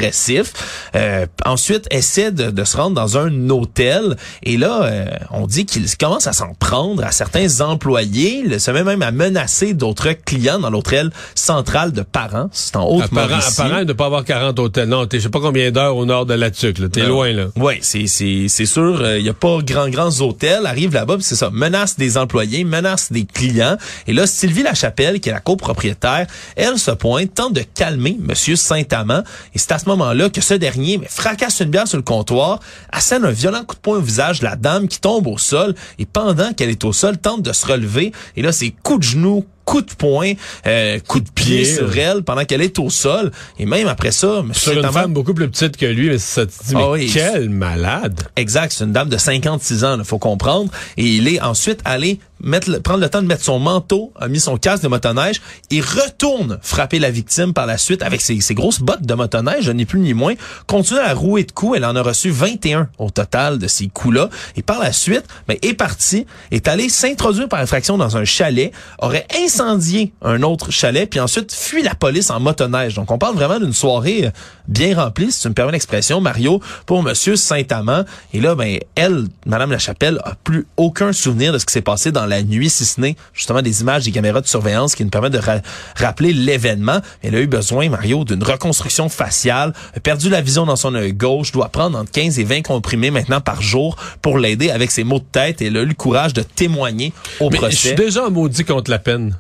Euh, 0.95 1.25
ensuite, 1.45 1.85
essaie 1.91 2.31
de, 2.31 2.51
de 2.51 2.63
se 2.63 2.77
rendre 2.77 2.95
dans 2.95 3.17
un 3.17 3.49
hôtel. 3.49 4.15
Et 4.43 4.57
là, 4.57 4.83
euh, 4.83 5.05
on 5.31 5.47
dit 5.47 5.65
qu'il 5.65 5.85
commence 5.97 6.27
à 6.27 6.33
s'en 6.33 6.53
prendre 6.53 7.03
à 7.03 7.11
certains 7.11 7.61
employés. 7.61 8.43
Il 8.45 8.59
se 8.59 8.71
met 8.71 8.83
même 8.83 9.01
à 9.01 9.11
menacer 9.11 9.73
d'autres 9.73 10.11
clients 10.13 10.59
dans 10.59 10.69
l'hôtel 10.69 11.11
central 11.35 11.91
de 11.91 12.01
Parents. 12.01 12.49
C'est 12.51 12.75
en 12.75 12.81
Apparent, 12.81 13.03
Haute-Mauricie. 13.05 13.61
apparent 13.61 13.79
de 13.79 13.83
ne 13.85 13.93
pas 13.93 14.05
avoir 14.05 14.23
40 14.25 14.57
hôtels. 14.59 14.87
Non, 14.89 15.05
t'es 15.05 15.17
je 15.19 15.23
sais 15.23 15.29
pas 15.29 15.39
combien 15.39 15.71
d'heures 15.71 15.95
au 15.97 16.05
nord 16.05 16.25
de 16.25 16.33
la 16.33 16.51
Tuque. 16.51 16.79
là. 16.79 16.89
T'es 16.89 17.01
Non. 17.03 17.09
loin, 17.09 17.31
là. 17.33 17.45
Oui, 17.55 17.75
c'est 17.81 18.07
c'est 18.07 18.45
c'est 18.47 18.65
sûr. 18.65 19.05
Il 19.17 19.25
y 19.25 19.29
a 19.29 19.33
pas 19.33 19.57
grand 19.63 19.89
grands 19.89 20.21
hôtels. 20.21 20.65
Arrive 20.65 20.93
là-bas, 20.93 21.17
c'est 21.19 21.35
ça. 21.35 21.49
Menace 21.51 21.97
des 21.97 22.17
employés, 22.17 22.63
menace 22.63 23.11
des 23.11 23.25
clients. 23.25 23.77
Et 24.07 24.13
là, 24.13 24.27
Sylvie 24.27 24.63
Lachapelle, 24.63 25.19
qui 25.19 25.29
est 25.29 25.33
la 25.33 25.39
copropriétaire, 25.39 26.27
elle 26.55 26.77
se 26.77 26.91
pointe, 26.91 27.33
tente 27.33 27.53
de 27.53 27.61
calmer 27.73 28.17
Monsieur 28.19 28.55
Saint-Amand. 28.55 29.23
Et 29.55 29.59
c'est 29.59 29.71
à 29.71 29.79
ce 29.79 29.88
moment-là 29.89 30.29
que 30.29 30.41
ce 30.41 30.53
dernier 30.53 30.99
fracasse 31.07 31.59
une 31.59 31.69
bière 31.69 31.87
sur 31.87 31.97
le 31.97 32.03
comptoir, 32.03 32.59
assène 32.91 33.25
un 33.25 33.31
violent 33.31 33.63
coup 33.63 33.75
de 33.75 33.81
poing 33.81 33.97
au 33.97 34.01
visage 34.01 34.39
de 34.39 34.45
la 34.45 34.55
dame 34.55 34.87
qui 34.87 34.99
tombe 34.99 35.27
au 35.27 35.37
sol. 35.37 35.75
Et 35.97 36.05
pendant 36.05 36.53
qu'elle 36.53 36.69
est 36.69 36.83
au 36.85 36.93
sol, 36.93 37.17
tente 37.17 37.41
de 37.41 37.53
se 37.53 37.65
relever. 37.65 38.11
Et 38.35 38.41
là, 38.41 38.51
c'est 38.51 38.69
coup 38.83 38.97
de 38.97 39.03
genou, 39.03 39.45
coup 39.69 39.81
de 39.83 39.93
poing, 39.93 40.33
euh, 40.65 40.97
coup 41.07 41.19
de 41.19 41.29
pied 41.29 41.63
sur 41.63 41.95
elle 41.95 42.23
pendant 42.23 42.43
qu'elle 42.43 42.63
est 42.63 42.79
au 42.79 42.89
sol. 42.89 43.31
Et 43.59 43.67
même 43.67 43.87
après 43.87 44.11
ça, 44.11 44.41
Monsieur 44.41 44.71
Sur 44.71 44.83
une 44.83 44.91
femme 44.91 45.13
beaucoup 45.13 45.35
plus 45.35 45.47
petite 45.47 45.77
que 45.77 45.85
lui, 45.85 46.09
mais 46.09 46.17
ça 46.17 46.47
te 46.47 46.51
dit, 46.51 46.73
mais 46.73 46.81
Ah 46.83 46.89
oui. 46.89 47.11
quel 47.13 47.49
malade. 47.51 48.19
Exact, 48.35 48.73
c'est 48.75 48.85
une 48.85 48.93
dame 48.93 49.09
de 49.09 49.17
56 49.17 49.83
ans, 49.83 49.97
il 49.99 50.05
faut 50.05 50.17
comprendre. 50.17 50.71
Et 50.97 51.05
il 51.05 51.27
est 51.27 51.39
ensuite 51.39 51.81
allé 51.85 52.19
mettre 52.41 52.81
prendre 52.81 53.01
le 53.01 53.09
temps 53.09 53.21
de 53.21 53.27
mettre 53.27 53.43
son 53.43 53.59
manteau, 53.59 54.13
a 54.19 54.27
mis 54.29 54.39
son 54.39 54.57
casque 54.57 54.81
de 54.83 54.87
motoneige 54.87 55.41
et 55.71 55.81
retourne 55.81 56.57
frapper 56.61 56.97
la 56.97 57.11
victime 57.11 57.53
par 57.53 57.65
la 57.65 57.77
suite 57.77 58.01
avec 58.01 58.21
ses, 58.21 58.39
ses 58.39 58.55
grosses 58.55 58.79
bottes 58.79 59.01
de 59.05 59.13
motoneige, 59.13 59.69
ni 59.69 59.85
plus 59.85 59.99
ni 59.99 60.13
moins. 60.13 60.33
Continue 60.65 61.01
à 61.01 61.13
rouer 61.13 61.43
de 61.43 61.51
coups. 61.51 61.77
Elle 61.77 61.85
en 61.85 61.95
a 61.95 62.01
reçu 62.01 62.29
21 62.31 62.89
au 62.97 63.09
total 63.09 63.59
de 63.59 63.67
ces 63.67 63.87
coups-là. 63.87 64.29
Et 64.55 64.61
par 64.63 64.79
la 64.79 64.93
suite, 64.93 65.25
ben, 65.47 65.57
est 65.61 65.73
parti, 65.73 66.25
est 66.51 66.67
allé 66.67 66.89
s'introduire 66.89 67.49
par 67.49 67.59
infraction 67.59 67.97
dans 67.97 68.15
un 68.17 68.23
chalet, 68.25 68.71
aurait 68.99 69.27
incendié 69.59 70.13
un 70.21 70.41
autre 70.43 70.71
chalet, 70.71 71.09
puis 71.09 71.19
ensuite 71.19 71.53
fui 71.53 71.83
la 71.83 71.95
police 71.95 72.29
en 72.29 72.39
motoneige. 72.39 72.93
Donc 72.95 73.11
on 73.11 73.17
parle 73.17 73.35
vraiment 73.35 73.59
d'une 73.59 73.73
soirée 73.73 74.27
euh, 74.27 74.31
bien 74.67 74.95
remplie, 74.95 75.31
si 75.31 75.41
tu 75.41 75.49
me 75.49 75.53
permets 75.53 75.71
l'expression, 75.73 76.21
Mario, 76.21 76.61
pour 76.85 77.03
Monsieur 77.03 77.35
Saint-Amand. 77.35 78.03
Et 78.33 78.39
là, 78.41 78.55
ben, 78.55 78.79
elle, 78.95 79.25
Madame 79.45 79.71
Lachapelle, 79.71 80.19
a 80.23 80.35
plus 80.43 80.65
aucun 80.77 81.11
souvenir 81.13 81.51
de 81.53 81.57
ce 81.57 81.65
qui 81.65 81.73
s'est 81.73 81.81
passé 81.81 82.11
dans 82.11 82.25
la 82.25 82.41
nuit, 82.43 82.69
si 82.69 82.85
ce 82.85 83.01
n'est 83.01 83.15
justement 83.33 83.61
des 83.61 83.81
images 83.81 84.05
des 84.05 84.11
caméras 84.11 84.41
de 84.41 84.47
surveillance 84.47 84.95
qui 84.95 85.03
nous 85.03 85.09
permettent 85.09 85.33
de 85.33 85.39
ra- 85.39 85.61
rappeler 85.95 86.31
l'événement. 86.33 86.99
Elle 87.21 87.35
a 87.35 87.39
eu 87.41 87.47
besoin, 87.47 87.89
Mario, 87.89 88.23
d'une 88.23 88.43
reconstruction 88.43 89.09
faciale, 89.09 89.73
a 89.95 89.99
perdu 89.99 90.29
la 90.29 90.41
vision 90.41 90.65
dans 90.65 90.75
son 90.77 90.95
œil 90.95 91.13
gauche, 91.13 91.51
doit 91.51 91.69
prendre 91.69 91.97
entre 91.97 92.11
15 92.11 92.39
et 92.39 92.43
20 92.43 92.61
comprimés 92.61 93.11
maintenant 93.11 93.41
par 93.41 93.61
jour 93.61 93.95
pour 94.21 94.37
l'aider 94.39 94.69
avec 94.71 94.91
ses 94.91 95.03
maux 95.03 95.19
de 95.19 95.25
tête 95.31 95.61
et 95.61 95.65
elle 95.67 95.77
a 95.77 95.81
eu 95.81 95.85
le 95.85 95.93
courage 95.93 96.33
de 96.33 96.43
témoigner 96.43 97.11
au 97.39 97.49
Mais 97.49 97.57
je 97.57 97.61
procès. 97.61 97.75
suis 97.75 97.95
déjà 97.95 98.29
maudit 98.29 98.63
contre 98.65 98.89
la 98.91 98.99
peine. 98.99 99.35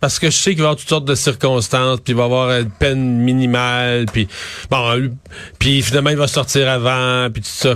Parce 0.00 0.18
que 0.18 0.30
je 0.30 0.36
sais 0.36 0.50
qu'il 0.52 0.60
va 0.60 0.62
y 0.62 0.66
avoir 0.68 0.76
toutes 0.76 0.88
sortes 0.88 1.04
de 1.04 1.14
circonstances, 1.14 2.00
puis 2.00 2.12
il 2.12 2.16
va 2.16 2.22
y 2.22 2.24
avoir 2.24 2.50
une 2.58 2.70
peine 2.70 3.18
minimale, 3.18 4.06
puis 4.12 4.28
bon, 4.70 5.10
puis 5.58 5.82
finalement 5.82 6.10
il 6.10 6.16
va 6.16 6.26
sortir 6.26 6.68
avant, 6.70 7.28
puis 7.30 7.42
tout 7.42 7.48
ça. 7.50 7.74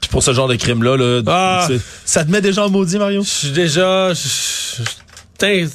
Puis 0.00 0.08
pour 0.10 0.22
ce 0.22 0.32
genre 0.32 0.48
de 0.48 0.54
crime-là, 0.56 0.96
là, 0.96 1.22
Ah. 1.26 1.64
c'est- 1.68 1.80
ça 2.04 2.24
te 2.24 2.30
met 2.30 2.40
déjà 2.40 2.64
en 2.64 2.70
maudit, 2.70 2.98
Mario? 2.98 3.22
Je 3.22 3.28
suis 3.28 3.50
déjà. 3.50 4.12
je- 4.14 4.20
je- 4.78 4.82
t'in- 5.38 5.66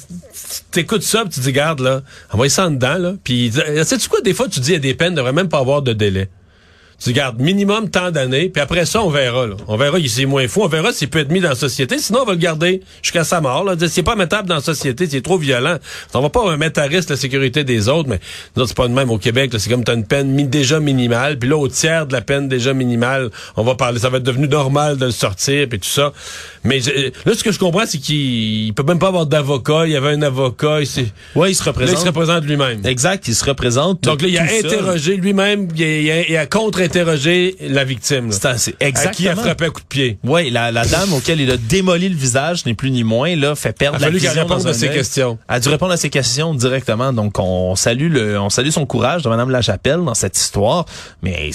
T'écoutes 0.70 1.02
ça, 1.02 1.22
puis 1.24 1.30
tu 1.34 1.40
dis, 1.40 1.52
garde, 1.52 1.80
là, 1.80 2.02
envoie 2.30 2.48
ça 2.48 2.66
en 2.66 2.70
dedans, 2.70 2.98
là. 2.98 3.12
Puis, 3.24 3.52
euh, 3.56 3.84
sais-tu 3.84 4.08
quoi, 4.08 4.20
des 4.22 4.34
fois, 4.34 4.48
tu 4.48 4.60
dis, 4.60 4.70
il 4.70 4.74
y 4.74 4.76
a 4.76 4.80
des 4.80 4.94
peines, 4.94 5.12
il 5.12 5.16
devrait 5.16 5.32
même 5.32 5.48
pas 5.48 5.58
avoir 5.58 5.80
de 5.82 5.92
délai. 5.92 6.28
Tu 7.02 7.08
dis, 7.08 7.14
garde, 7.14 7.40
minimum 7.40 7.90
tant 7.90 8.12
d'années, 8.12 8.48
puis 8.48 8.62
après 8.62 8.86
ça, 8.86 9.02
on 9.02 9.10
verra. 9.10 9.46
On 9.66 9.76
verra, 9.76 9.98
il 9.98 10.08
c'est 10.08 10.24
moins 10.24 10.46
fou, 10.46 10.62
on 10.62 10.68
verra 10.68 10.92
s'il 10.92 11.08
peut 11.08 11.18
être 11.18 11.32
mis 11.32 11.40
dans 11.40 11.48
la 11.48 11.54
société, 11.56 11.98
sinon, 11.98 12.20
on 12.22 12.24
va 12.24 12.32
le 12.32 12.38
garder 12.38 12.80
jusqu'à 13.02 13.24
sa 13.24 13.40
mort, 13.40 13.64
là. 13.64 13.74
C'est 13.88 14.04
pas 14.04 14.14
mettable 14.14 14.48
dans 14.48 14.54
la 14.56 14.60
société, 14.60 15.08
c'est 15.10 15.20
trop 15.20 15.36
violent. 15.36 15.78
On 16.14 16.20
va 16.20 16.30
pas 16.30 16.56
mettre 16.56 16.80
à 16.80 16.84
risque 16.84 17.10
la 17.10 17.16
sécurité 17.16 17.64
des 17.64 17.88
autres, 17.88 18.08
mais, 18.08 18.20
non, 18.56 18.66
c'est 18.66 18.76
pas 18.76 18.86
de 18.86 18.92
même 18.92 19.10
au 19.10 19.18
Québec, 19.18 19.52
là. 19.52 19.58
C'est 19.58 19.68
comme 19.68 19.82
t'as 19.82 19.94
une 19.94 20.06
peine 20.06 20.48
déjà 20.48 20.78
minimale, 20.78 21.40
puis 21.40 21.48
là, 21.48 21.56
au 21.56 21.66
tiers 21.66 22.06
de 22.06 22.12
la 22.12 22.20
peine 22.20 22.48
déjà 22.48 22.72
minimale, 22.72 23.30
on 23.56 23.64
va 23.64 23.74
parler, 23.74 23.98
ça 23.98 24.08
va 24.08 24.18
être 24.18 24.22
devenu 24.22 24.46
normal 24.46 24.96
de 24.96 25.06
le 25.06 25.10
sortir, 25.10 25.68
puis 25.68 25.80
tout 25.80 25.88
ça. 25.88 26.12
Mais, 26.64 26.80
j'ai- 26.80 27.12
là, 27.24 27.32
ce 27.34 27.42
que 27.42 27.50
je 27.52 27.58
comprends, 27.58 27.84
c'est 27.86 27.98
qu'il 27.98 28.66
il 28.66 28.72
peut 28.74 28.82
même 28.84 28.98
pas 28.98 29.08
avoir 29.08 29.26
d'avocat, 29.26 29.82
il 29.86 29.92
y 29.92 29.96
avait 29.96 30.10
un 30.10 30.22
avocat, 30.22 30.80
il, 30.80 31.06
Ouais, 31.34 31.50
il 31.50 31.54
se 31.54 31.60
là, 31.64 31.66
il 31.66 31.68
représente. 31.70 31.98
se 31.98 32.06
représente 32.06 32.44
lui-même. 32.44 32.86
Exact, 32.86 33.26
il 33.26 33.34
se 33.34 33.44
représente. 33.44 34.02
Donc 34.04 34.22
là, 34.22 34.28
il 34.28 34.38
a 34.38 34.42
interrogé 34.44 35.16
lui-même, 35.16 35.68
il 35.74 35.82
a, 35.82 35.86
il 36.00 36.10
a- 36.10 36.28
il 36.28 36.36
a 36.36 36.46
contre-interrogé 36.46 37.56
la 37.60 37.84
victime. 37.84 38.30
C'est 38.32 38.58
c'est 38.58 38.70
À 38.82 38.90
qui 39.10 39.24
il 39.24 39.28
a 39.28 39.32
exactement. 39.32 39.42
frappé 39.42 39.64
un 39.66 39.70
coup 39.70 39.80
de 39.80 39.86
pied. 39.86 40.18
Oui, 40.24 40.50
la, 40.50 40.70
la 40.70 40.84
dame 40.84 41.12
auquel 41.12 41.40
il 41.40 41.50
a 41.50 41.56
démoli 41.56 42.08
le 42.08 42.16
visage, 42.16 42.64
ni 42.66 42.74
plus 42.74 42.90
ni 42.90 43.04
moins, 43.04 43.34
là, 43.36 43.54
fait 43.54 43.76
perdre 43.76 43.96
a 43.96 44.00
la 44.00 44.06
fallu 44.06 44.18
qu'elle 44.20 44.30
vision 44.30 44.46
réponde 44.46 44.66
à 44.66 44.74
ses 44.74 44.88
questions. 44.90 45.38
Elle 45.48 45.56
a 45.56 45.60
dû 45.60 45.68
répondre 45.68 45.92
à 45.92 45.96
ses 45.96 46.10
questions 46.10 46.54
directement. 46.54 47.12
Donc, 47.12 47.38
on 47.38 47.74
salue 47.76 48.10
le, 48.12 48.38
on 48.38 48.50
salue 48.50 48.70
son 48.70 48.86
courage 48.86 49.22
de 49.22 49.28
Madame 49.28 49.50
Lachapelle 49.50 50.00
dans 50.04 50.14
cette 50.14 50.36
histoire. 50.38 50.86
Mais 51.22 51.50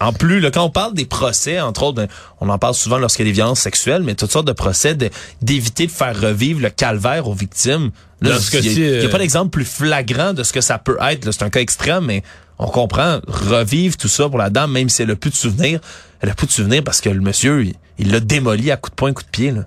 en 0.00 0.12
plus, 0.12 0.40
là, 0.40 0.50
quand 0.50 0.64
on 0.64 0.70
parle 0.70 0.94
des 0.94 1.04
procès, 1.06 1.60
entre 1.60 1.84
autres, 1.84 1.96
ben, 1.96 2.08
on 2.40 2.48
en 2.48 2.58
parle 2.58 2.74
souvent 2.74 2.98
lorsqu'il 2.98 3.24
y 3.26 3.28
a 3.28 3.30
des 3.30 3.34
violences 3.34 3.60
sexuelles, 3.60 4.02
mais 4.02 4.14
toutes 4.14 4.32
sortes 4.32 4.46
de 4.46 4.52
procès 4.52 4.96
d'éviter 5.42 5.86
de 5.86 5.92
faire 5.92 6.18
revivre 6.20 6.60
le 6.60 6.70
calvaire 6.70 7.28
aux 7.28 7.34
victimes. 7.34 7.90
Là, 8.20 8.30
il 8.52 8.64
y 8.64 8.84
a- 8.84 9.00
a, 9.00 9.04
euh, 9.06 9.08
pas 9.10 9.18
d'exemple 9.18 9.50
plus 9.50 9.64
flagrant 9.64 10.32
de 10.34 10.42
ce 10.42 10.52
que 10.52 10.60
ça 10.60 10.78
peut 10.78 10.98
être. 11.00 11.30
C'est 11.32 11.42
un 11.42 11.50
cas 11.50 11.60
extrême, 11.60 12.04
mais 12.06 12.22
on 12.58 12.66
comprend 12.66 13.20
revivre 13.26 13.96
tout 13.96 14.08
ça 14.08 14.28
pour 14.28 14.38
la 14.38 14.50
dame, 14.50 14.72
même 14.72 14.88
si 14.88 15.02
elle 15.02 15.10
a 15.12 15.16
plus 15.16 15.30
de 15.30 15.36
souvenirs. 15.36 15.80
Elle 16.20 16.28
a 16.30 16.34
plus 16.34 16.46
de 16.46 16.52
souvenirs 16.52 16.82
parce 16.84 17.00
que 17.00 17.08
le 17.08 17.20
monsieur, 17.20 17.64
il- 17.64 17.74
il 17.98 18.10
l'a 18.10 18.20
démoli 18.20 18.70
à 18.70 18.76
coup 18.76 18.90
de 18.90 18.94
poing, 18.94 19.12
coup 19.12 19.22
de 19.22 19.28
pied. 19.28 19.52
Là. 19.52 19.64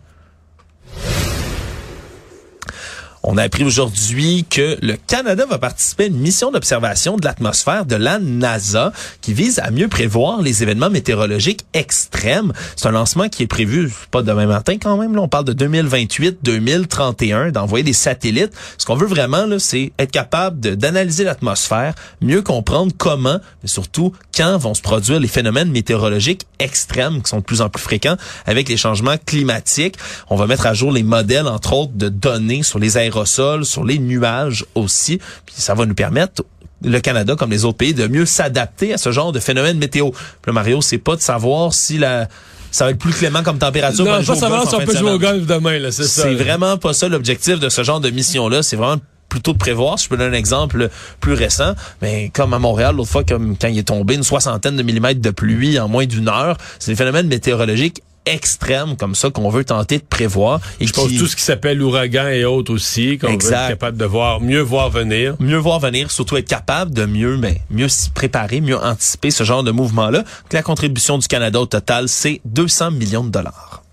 On 3.26 3.38
a 3.38 3.44
appris 3.44 3.64
aujourd'hui 3.64 4.46
que 4.50 4.78
le 4.82 4.98
Canada 4.98 5.46
va 5.50 5.58
participer 5.58 6.04
à 6.04 6.08
une 6.08 6.20
mission 6.20 6.52
d'observation 6.52 7.16
de 7.16 7.24
l'atmosphère 7.24 7.86
de 7.86 7.96
la 7.96 8.20
NASA 8.20 8.92
qui 9.22 9.34
vise 9.34 9.60
à 9.60 9.72
mieux 9.72 9.88
prévoir 9.88 10.42
les 10.42 10.62
événements 10.62 10.90
météorologiques 10.90 11.64
extrêmes. 11.74 12.52
C'est 12.76 12.90
un 12.90 12.92
lancement 12.92 13.30
qui 13.30 13.44
est 13.44 13.48
prévu 13.48 13.90
pas 14.12 14.24
demain 14.24 14.46
matin 14.46 14.76
quand 14.78 14.98
même. 14.98 15.16
Là, 15.16 15.22
on 15.22 15.30
parle 15.30 15.46
de 15.46 15.54
2028-2031, 15.54 17.52
d'envoyer 17.52 17.86
des 17.86 17.94
satellites. 17.94 18.52
Ce 18.78 18.86
qu'on 18.86 18.98
veut 18.98 19.08
vraiment, 19.08 19.46
c'est 19.58 19.94
être 20.00 20.12
capable 20.12 20.60
d'analyser 20.60 21.24
l'atmosphère, 21.24 21.96
mieux 22.20 22.42
comprendre 22.42 22.92
comment, 22.98 23.40
mais 23.62 23.70
surtout 23.70 24.12
quand 24.36 24.58
vont 24.58 24.74
se 24.74 24.82
produire 24.82 25.22
les 25.22 25.30
phénomènes 25.30 25.72
météorologiques 25.72 26.46
extrêmes 26.60 27.22
qui 27.22 27.30
sont 27.30 27.38
de 27.38 27.44
plus 27.44 27.62
en 27.62 27.70
plus 27.70 27.82
fréquents 27.82 28.18
avec 28.46 28.68
les 28.68 28.76
changements 28.76 29.16
climatiques. 29.26 29.96
On 30.30 30.36
va 30.36 30.46
mettre 30.46 30.66
à 30.66 30.74
jour 30.74 30.92
les 30.92 31.04
modèles, 31.04 31.48
entre 31.48 31.72
autres, 31.72 31.94
de 31.96 32.10
données 32.10 32.64
sur 32.64 32.80
les 32.80 32.98
aérosols 33.14 33.66
sur 33.66 33.84
les 33.84 34.00
nuages 34.00 34.66
aussi. 34.76 35.20
Puis 35.46 35.56
ça 35.58 35.74
va 35.74 35.86
nous 35.86 35.96
permettre 35.96 36.44
le 36.84 37.00
Canada, 37.00 37.36
comme 37.36 37.52
les 37.52 37.66
autres 37.66 37.78
pays, 37.78 37.94
de 37.94 38.08
mieux 38.08 38.26
s'adapter 38.26 38.94
à 38.94 38.98
ce 38.98 39.12
genre 39.12 39.32
de 39.32 39.40
phénomène 39.40 39.78
météo. 39.78 40.12
Puis 40.42 40.52
Mario, 40.52 40.82
c'est 40.82 40.98
pas 40.98 41.16
de 41.16 41.22
savoir 41.22 41.74
si 41.74 41.98
la 41.98 42.28
ça 42.72 42.86
va 42.86 42.92
être 42.92 42.98
plus 42.98 43.14
clément 43.14 43.44
comme 43.44 43.60
température. 43.60 44.04
Non, 44.04 44.24
pas 44.24 44.36
savoir 44.36 44.68
si 44.68 44.74
on 44.74 44.80
peut 44.80 44.98
jouer 44.98 45.12
au 45.12 45.20
golf 45.20 45.46
demain, 45.46 45.78
là, 45.78 45.92
c'est 45.92 46.06
ça. 46.06 46.24
C'est 46.24 46.34
vraiment 46.34 46.76
pas 46.78 46.94
ça 46.94 47.08
l'objectif 47.08 47.60
de 47.60 47.70
ce 47.70 47.84
genre 47.84 48.00
de 48.00 48.10
mission-là. 48.10 48.64
C'est 48.64 48.76
vraiment 48.76 49.00
plutôt 49.30 49.54
de 49.54 49.60
prévoir. 49.60 50.00
Si 50.00 50.06
je 50.06 50.10
peux 50.10 50.18
donner 50.18 50.36
un 50.36 50.40
exemple 50.40 50.90
plus 51.20 51.34
récent, 51.34 51.76
mais 52.02 52.32
comme 52.34 52.52
à 52.52 52.58
Montréal, 52.58 52.96
l'autre 52.96 53.12
fois, 53.12 53.24
comme 53.24 53.56
quand 53.60 53.68
il 53.68 53.78
est 53.78 53.84
tombé 53.84 54.16
une 54.16 54.24
soixantaine 54.24 54.76
de 54.76 54.82
millimètres 54.82 55.22
de 55.22 55.30
pluie 55.30 55.80
en 55.80 55.88
moins 55.88 56.08
d'une 56.08 56.28
heure, 56.28 56.58
c'est 56.80 56.92
des 56.92 56.98
phénomènes 56.98 57.28
météorologiques 57.28 58.02
extrêmes 58.26 58.96
comme 58.98 59.16
ça 59.16 59.30
qu'on 59.30 59.50
veut 59.50 59.66
tenter 59.66 59.98
de 59.98 60.04
prévoir. 60.04 60.60
Et 60.80 60.88
je 60.88 60.94
pense 60.94 61.10
tout 61.18 61.28
ce 61.28 61.36
qui 61.36 61.44
s'appelle 61.44 61.82
ouragan 61.82 62.28
et 62.28 62.46
autres 62.46 62.74
aussi, 62.74 63.18
qu'on 63.18 63.28
veut 63.28 63.34
être 63.34 63.68
capable 63.68 63.98
de 63.98 64.06
voir, 64.06 64.42
mieux 64.42 64.62
voir 64.62 64.90
venir. 64.90 65.36
Mieux 65.40 65.58
voir 65.58 65.80
venir, 65.80 66.12
surtout 66.12 66.38
être 66.38 66.48
capable 66.48 66.94
de 66.94 67.06
mieux, 67.06 67.38
mais 67.38 67.62
ben, 67.70 67.78
mieux 67.78 67.88
s'y 67.90 68.10
préparer, 68.10 68.62
mieux 68.62 68.78
anticiper 68.78 69.32
ce 69.32 69.44
genre 69.44 69.64
de 69.64 69.72
mouvement-là. 69.72 70.24
La 70.52 70.62
contribution 70.62 71.18
du 71.18 71.28
Canada 71.28 71.60
au 71.60 71.66
total, 71.66 72.08
c'est 72.08 72.42
200 72.46 72.92
millions 72.92 73.24
de 73.24 73.30
dollars. 73.30 73.84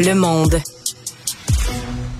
Le 0.00 0.14
monde. 0.14 0.60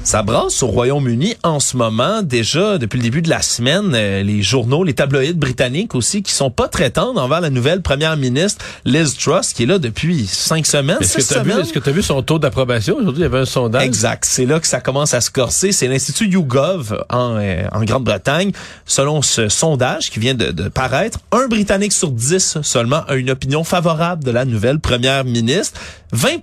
Ça 0.04 0.22
brasse 0.22 0.62
au 0.62 0.66
Royaume-Uni 0.66 1.34
en 1.42 1.60
ce 1.60 1.78
moment. 1.78 2.20
Déjà, 2.20 2.76
depuis 2.76 2.98
le 2.98 3.04
début 3.04 3.22
de 3.22 3.30
la 3.30 3.40
semaine, 3.40 3.92
euh, 3.94 4.22
les 4.22 4.42
journaux, 4.42 4.84
les 4.84 4.92
tabloïds 4.92 5.32
britanniques 5.32 5.94
aussi, 5.94 6.22
qui 6.22 6.30
sont 6.30 6.50
pas 6.50 6.68
très 6.68 6.90
tendres 6.90 7.20
envers 7.20 7.40
la 7.40 7.48
nouvelle 7.48 7.80
première 7.80 8.18
ministre 8.18 8.62
Liz 8.84 9.16
Truss, 9.16 9.54
qui 9.54 9.62
est 9.62 9.66
là 9.66 9.78
depuis 9.78 10.26
cinq 10.26 10.66
semaines, 10.66 10.98
Est-ce 11.00 11.16
que 11.16 11.22
tu 11.22 11.34
as 11.34 11.90
as 11.90 11.92
vu 11.92 12.02
son 12.02 12.20
taux 12.22 12.38
d'approbation? 12.38 12.96
Aujourd'hui, 12.98 13.22
il 13.22 13.22
y 13.22 13.26
avait 13.26 13.38
un 13.38 13.46
sondage. 13.46 13.82
Exact. 13.82 14.26
C'est 14.26 14.44
là 14.44 14.60
que 14.60 14.66
ça 14.66 14.80
commence 14.80 15.14
à 15.14 15.22
se 15.22 15.30
corser. 15.30 15.72
C'est 15.72 15.88
l'Institut 15.88 16.28
YouGov 16.28 17.02
en, 17.08 17.36
euh, 17.38 17.64
en 17.72 17.82
Grande-Bretagne. 17.82 18.52
Selon 18.84 19.22
ce 19.22 19.48
sondage 19.48 20.10
qui 20.10 20.20
vient 20.20 20.34
de, 20.34 20.52
de 20.52 20.68
paraître, 20.68 21.18
un 21.32 21.48
Britannique 21.48 21.94
sur 21.94 22.10
dix 22.10 22.58
seulement 22.60 23.04
a 23.08 23.14
une 23.14 23.30
opinion 23.30 23.64
favorable 23.64 24.22
de 24.22 24.30
la 24.30 24.44
nouvelle 24.44 24.80
première 24.80 25.24
ministre. 25.24 25.80
20 26.12 26.42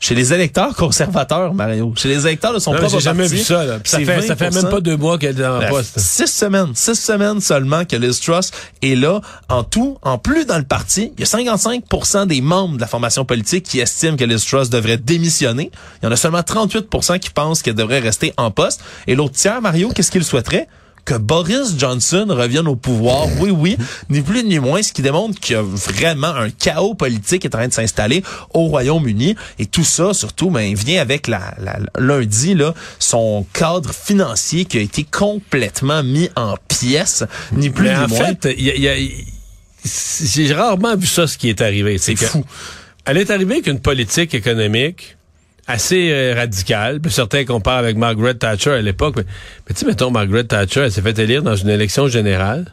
chez 0.00 0.14
les 0.14 0.32
électeurs 0.32 0.74
conservateurs, 0.74 1.52
Mario. 1.52 1.92
Chez 1.94 2.08
les 2.08 2.26
électeurs 2.26 2.54
de 2.54 2.58
son 2.58 2.72
propre 2.72 2.88
J'ai 2.88 3.00
jamais 3.00 3.28
vu 3.28 3.38
ça. 3.38 3.64
Là. 3.64 3.78
Ça, 3.84 3.98
fait, 3.98 4.22
ça 4.22 4.34
fait 4.34 4.50
même 4.50 4.70
pas 4.70 4.80
deux 4.80 4.96
mois 4.96 5.18
qu'elle 5.18 5.38
est 5.38 5.46
en 5.46 5.60
poste. 5.68 5.98
Six 5.98 6.26
semaines. 6.26 6.72
Six 6.74 6.94
semaines 6.94 7.40
seulement 7.40 7.84
que 7.84 7.96
Liz 7.96 8.18
Truss 8.18 8.50
est 8.82 8.94
là. 8.94 9.20
En 9.50 9.62
tout, 9.62 9.98
en 10.00 10.16
plus 10.16 10.46
dans 10.46 10.56
le 10.56 10.64
parti, 10.64 11.12
il 11.18 11.20
y 11.20 11.22
a 11.22 11.26
55% 11.26 12.26
des 12.26 12.40
membres 12.40 12.76
de 12.76 12.80
la 12.80 12.86
formation 12.86 13.26
politique 13.26 13.64
qui 13.64 13.78
estiment 13.78 14.16
que 14.16 14.24
Liz 14.24 14.44
Truss 14.44 14.70
devrait 14.70 14.96
démissionner. 14.96 15.70
Il 16.02 16.06
y 16.06 16.08
en 16.08 16.12
a 16.12 16.16
seulement 16.16 16.40
38% 16.40 17.18
qui 17.18 17.30
pensent 17.30 17.60
qu'elle 17.62 17.74
devrait 17.74 18.00
rester 18.00 18.32
en 18.38 18.50
poste. 18.50 18.80
Et 19.06 19.14
l'autre 19.14 19.34
tiers, 19.34 19.60
Mario, 19.60 19.90
qu'est-ce 19.94 20.10
qu'il 20.10 20.24
souhaiterait? 20.24 20.66
Que 21.04 21.14
Boris 21.14 21.76
Johnson 21.76 22.26
revienne 22.28 22.68
au 22.68 22.76
pouvoir. 22.76 23.26
Oui, 23.38 23.50
oui, 23.50 23.76
ni 24.08 24.20
plus 24.20 24.44
ni 24.44 24.58
moins, 24.58 24.82
ce 24.82 24.92
qui 24.92 25.02
démontre 25.02 25.38
qu'il 25.40 25.56
y 25.56 25.58
a 25.58 25.62
vraiment 25.62 26.28
un 26.34 26.50
chaos 26.50 26.94
politique 26.94 27.42
qui 27.42 27.46
est 27.46 27.54
en 27.54 27.58
train 27.58 27.68
de 27.68 27.72
s'installer 27.72 28.22
au 28.54 28.66
Royaume-Uni. 28.66 29.36
Et 29.58 29.66
tout 29.66 29.84
ça, 29.84 30.14
surtout, 30.14 30.50
ben, 30.50 30.74
vient 30.74 31.00
avec 31.00 31.26
la, 31.26 31.54
lundi, 31.98 32.54
là, 32.54 32.74
son 32.98 33.46
cadre 33.52 33.92
financier 33.92 34.64
qui 34.64 34.78
a 34.78 34.80
été 34.80 35.04
complètement 35.04 36.02
mis 36.02 36.28
en 36.36 36.54
pièces, 36.68 37.24
ni 37.52 37.70
plus 37.70 37.88
ni 37.88 37.94
en 37.94 38.08
moins. 38.08 38.20
En 38.20 38.36
fait, 38.42 38.56
j'ai 39.84 40.52
rarement 40.52 40.96
vu 40.96 41.06
ça, 41.06 41.26
ce 41.26 41.38
qui 41.38 41.48
est 41.48 41.60
arrivé. 41.60 41.98
C'est 41.98 42.16
fou. 42.16 42.44
Elle 43.06 43.16
est 43.16 43.30
arrivée 43.30 43.54
avec 43.54 43.66
une 43.66 43.80
politique 43.80 44.34
économique 44.34 45.16
assez 45.70 46.10
euh, 46.12 46.34
radical. 46.34 47.00
Puis 47.00 47.12
certains 47.12 47.44
comparent 47.44 47.78
avec 47.78 47.96
Margaret 47.96 48.34
Thatcher 48.34 48.72
à 48.72 48.82
l'époque. 48.82 49.14
Mais, 49.16 49.24
tu 49.68 49.74
sais, 49.74 49.86
mettons, 49.86 50.10
Margaret 50.10 50.44
Thatcher, 50.44 50.80
elle 50.80 50.92
s'est 50.92 51.02
fait 51.02 51.18
élire 51.18 51.42
dans 51.42 51.56
une 51.56 51.70
élection 51.70 52.08
générale. 52.08 52.66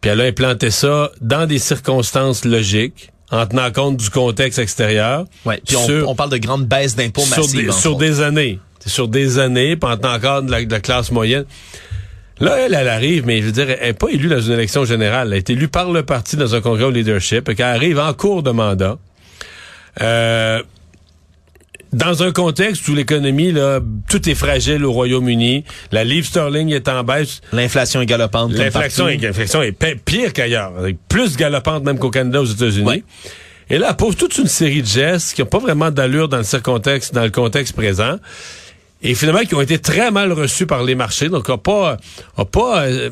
Puis 0.00 0.10
elle 0.10 0.20
a 0.20 0.24
implanté 0.24 0.70
ça 0.70 1.10
dans 1.20 1.46
des 1.46 1.58
circonstances 1.58 2.44
logiques 2.44 3.10
en 3.30 3.46
tenant 3.46 3.72
compte 3.72 3.96
du 3.96 4.10
contexte 4.10 4.58
extérieur. 4.58 5.24
Ouais, 5.44 5.60
puis 5.66 5.76
on, 6.06 6.14
parle 6.14 6.30
de 6.30 6.36
grandes 6.36 6.66
baisses 6.66 6.94
d'impôts 6.94 7.24
massives. 7.26 7.72
sur 7.72 7.96
des 7.96 8.20
années. 8.20 8.60
Sur 8.86 9.08
des 9.08 9.38
années, 9.38 9.76
puis 9.76 9.90
en 9.90 9.96
tenant 9.96 10.20
compte 10.20 10.46
de 10.46 10.50
la, 10.50 10.80
classe 10.80 11.10
moyenne. 11.10 11.46
Là, 12.38 12.58
elle, 12.58 12.74
elle 12.74 12.88
arrive, 12.88 13.24
mais 13.24 13.40
je 13.40 13.46
veux 13.46 13.52
dire, 13.52 13.70
elle 13.70 13.86
n'est 13.88 13.92
pas 13.94 14.08
élue 14.08 14.28
dans 14.28 14.40
une 14.40 14.52
élection 14.52 14.84
générale. 14.84 15.28
Elle 15.28 15.34
a 15.34 15.36
été 15.38 15.54
élue 15.54 15.68
par 15.68 15.90
le 15.90 16.02
parti 16.02 16.36
dans 16.36 16.54
un 16.54 16.60
congrès 16.60 16.84
au 16.84 16.90
leadership, 16.90 17.48
et 17.48 17.54
qu'elle 17.54 17.66
arrive 17.66 17.98
en 17.98 18.12
cours 18.12 18.42
de 18.42 18.50
mandat. 18.50 18.98
Euh, 20.02 20.62
dans 21.94 22.22
un 22.22 22.32
contexte 22.32 22.86
où 22.88 22.94
l'économie, 22.94 23.52
là, 23.52 23.80
tout 24.08 24.28
est 24.28 24.34
fragile 24.34 24.84
au 24.84 24.92
Royaume-Uni, 24.92 25.64
la 25.92 26.04
livre 26.04 26.26
sterling 26.26 26.72
est 26.72 26.88
en 26.88 27.04
baisse. 27.04 27.40
L'inflation 27.52 28.00
est 28.00 28.06
galopante. 28.06 28.52
L'inflation 28.52 29.08
est, 29.08 29.82
est 29.82 29.94
pire 30.04 30.32
qu'ailleurs, 30.32 30.72
plus 31.08 31.36
galopante 31.36 31.84
même 31.84 31.98
qu'au 31.98 32.10
Canada, 32.10 32.42
aux 32.42 32.46
États-Unis. 32.46 33.04
Et 33.70 33.78
là, 33.78 33.88
elle 33.90 33.96
pose 33.96 34.16
toute 34.16 34.36
une 34.38 34.48
série 34.48 34.82
de 34.82 34.86
gestes 34.86 35.34
qui 35.34 35.40
n'ont 35.40 35.48
pas 35.48 35.58
vraiment 35.58 35.90
d'allure 35.90 36.28
dans 36.28 36.38
le 36.38 36.60
contexte, 36.60 37.14
dans 37.14 37.24
le 37.24 37.30
contexte 37.30 37.74
présent 37.74 38.16
et 39.04 39.14
finalement 39.14 39.42
qui 39.42 39.54
ont 39.54 39.60
été 39.60 39.78
très 39.78 40.10
mal 40.10 40.32
reçus 40.32 40.66
par 40.66 40.82
les 40.82 40.94
marchés, 40.94 41.28
donc 41.28 41.50
n'a 41.50 41.58
pas, 41.58 41.98
a 42.38 42.44
pas 42.46 42.86
euh, 42.86 43.10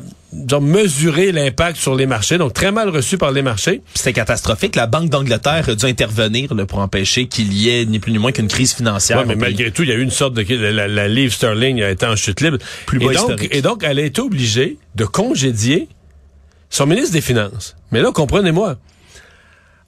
mesuré 0.59 1.31
l'impact 1.31 1.77
sur 1.77 1.95
les 1.95 2.07
marchés, 2.07 2.39
donc 2.39 2.53
très 2.53 2.71
mal 2.71 2.89
reçus 2.89 3.19
par 3.19 3.31
les 3.31 3.43
marchés. 3.43 3.81
C'était 3.93 4.11
catastrophique. 4.11 4.75
La 4.75 4.87
Banque 4.87 5.09
d'Angleterre 5.09 5.69
a 5.69 5.75
dû 5.75 5.85
intervenir 5.85 6.55
là, 6.55 6.65
pour 6.65 6.79
empêcher 6.79 7.27
qu'il 7.27 7.53
y 7.53 7.69
ait 7.69 7.85
ni 7.85 7.99
plus 7.99 8.11
ni 8.11 8.17
moins 8.17 8.31
qu'une 8.31 8.47
crise 8.47 8.73
financière. 8.73 9.19
Ouais, 9.19 9.25
mais 9.27 9.35
malgré 9.35 9.69
tout, 9.69 9.83
il 9.83 9.89
y 9.89 9.91
a 9.91 9.95
eu 9.95 10.01
une 10.01 10.09
sorte 10.09 10.33
de 10.33 10.43
la, 10.55 10.87
la, 10.87 11.07
livre 11.07 11.31
sterling 11.31 11.83
a 11.83 11.91
été 11.91 12.07
en 12.07 12.15
chute 12.15 12.41
libre. 12.41 12.57
Plus 12.87 12.99
et, 12.99 13.13
donc, 13.13 13.47
et 13.51 13.61
donc, 13.61 13.83
elle 13.83 13.99
a 13.99 14.03
été 14.03 14.19
obligée 14.19 14.79
de 14.95 15.05
congédier 15.05 15.87
son 16.71 16.87
ministre 16.87 17.13
des 17.13 17.21
Finances. 17.21 17.75
Mais 17.91 18.01
là, 18.01 18.11
comprenez-moi, 18.11 18.77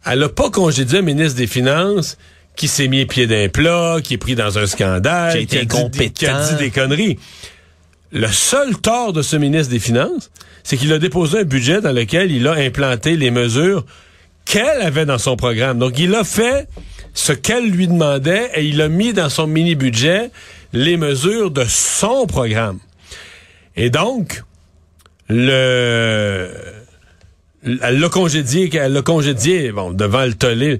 elle 0.06 0.20
n'a 0.20 0.30
pas 0.30 0.52
congédié 0.52 1.00
un 1.00 1.02
ministre 1.02 1.36
des 1.36 1.48
Finances 1.48 2.16
qui 2.56 2.68
s'est 2.68 2.88
mis 2.88 3.06
pied 3.06 3.28
d'un 3.28 3.50
plat, 3.50 3.98
qui 4.04 4.16
est 4.16 4.18
pris 4.18 4.36
dans 4.36 4.58
un 4.58 4.66
scandale, 4.66 5.32
qui, 5.32 5.58
a 5.58 5.62
été 5.62 5.66
dit, 5.66 6.12
qui 6.12 6.26
a 6.26 6.50
dit 6.50 6.56
des 6.56 6.72
conneries. 6.72 7.20
Le 8.12 8.28
seul 8.28 8.78
tort 8.78 9.14
de 9.14 9.22
ce 9.22 9.36
ministre 9.36 9.72
des 9.72 9.80
Finances, 9.80 10.32
c'est 10.64 10.78
qu'il 10.78 10.94
a 10.94 11.00
déposé 11.00 11.40
un 11.40 11.44
budget 11.44 11.82
dans 11.82 11.92
lequel 11.92 12.32
il 12.32 12.48
a 12.48 12.54
implanté 12.54 13.18
les 13.18 13.32
mesures 13.32 13.86
qu'elle 14.46 14.82
avait 14.82 15.06
dans 15.06 15.18
son 15.18 15.36
programme. 15.36 15.80
Donc, 15.80 16.00
il 16.00 16.16
a 16.16 16.24
fait 16.24 16.68
ce 17.14 17.34
qu'elle 17.34 17.70
lui 17.70 17.88
demandait 17.88 18.52
et 18.56 18.66
il 18.66 18.82
a 18.82 18.88
mis 18.88 19.14
dans 19.14 19.30
son 19.30 19.48
mini-budget 19.48 20.32
les 20.74 20.98
mesures 20.98 21.52
de 21.52 21.66
son 21.68 22.26
programme. 22.28 22.80
Et 23.76 23.90
donc, 23.90 24.44
le... 25.30 26.52
Elle 27.82 28.00
l'a 28.00 28.10
congédié, 28.10 28.70
elle 28.76 28.94
l'a 28.94 29.02
congédié, 29.02 29.72
bon, 29.72 29.92
devant 29.92 30.26
le 30.26 30.36
tollé. 30.36 30.80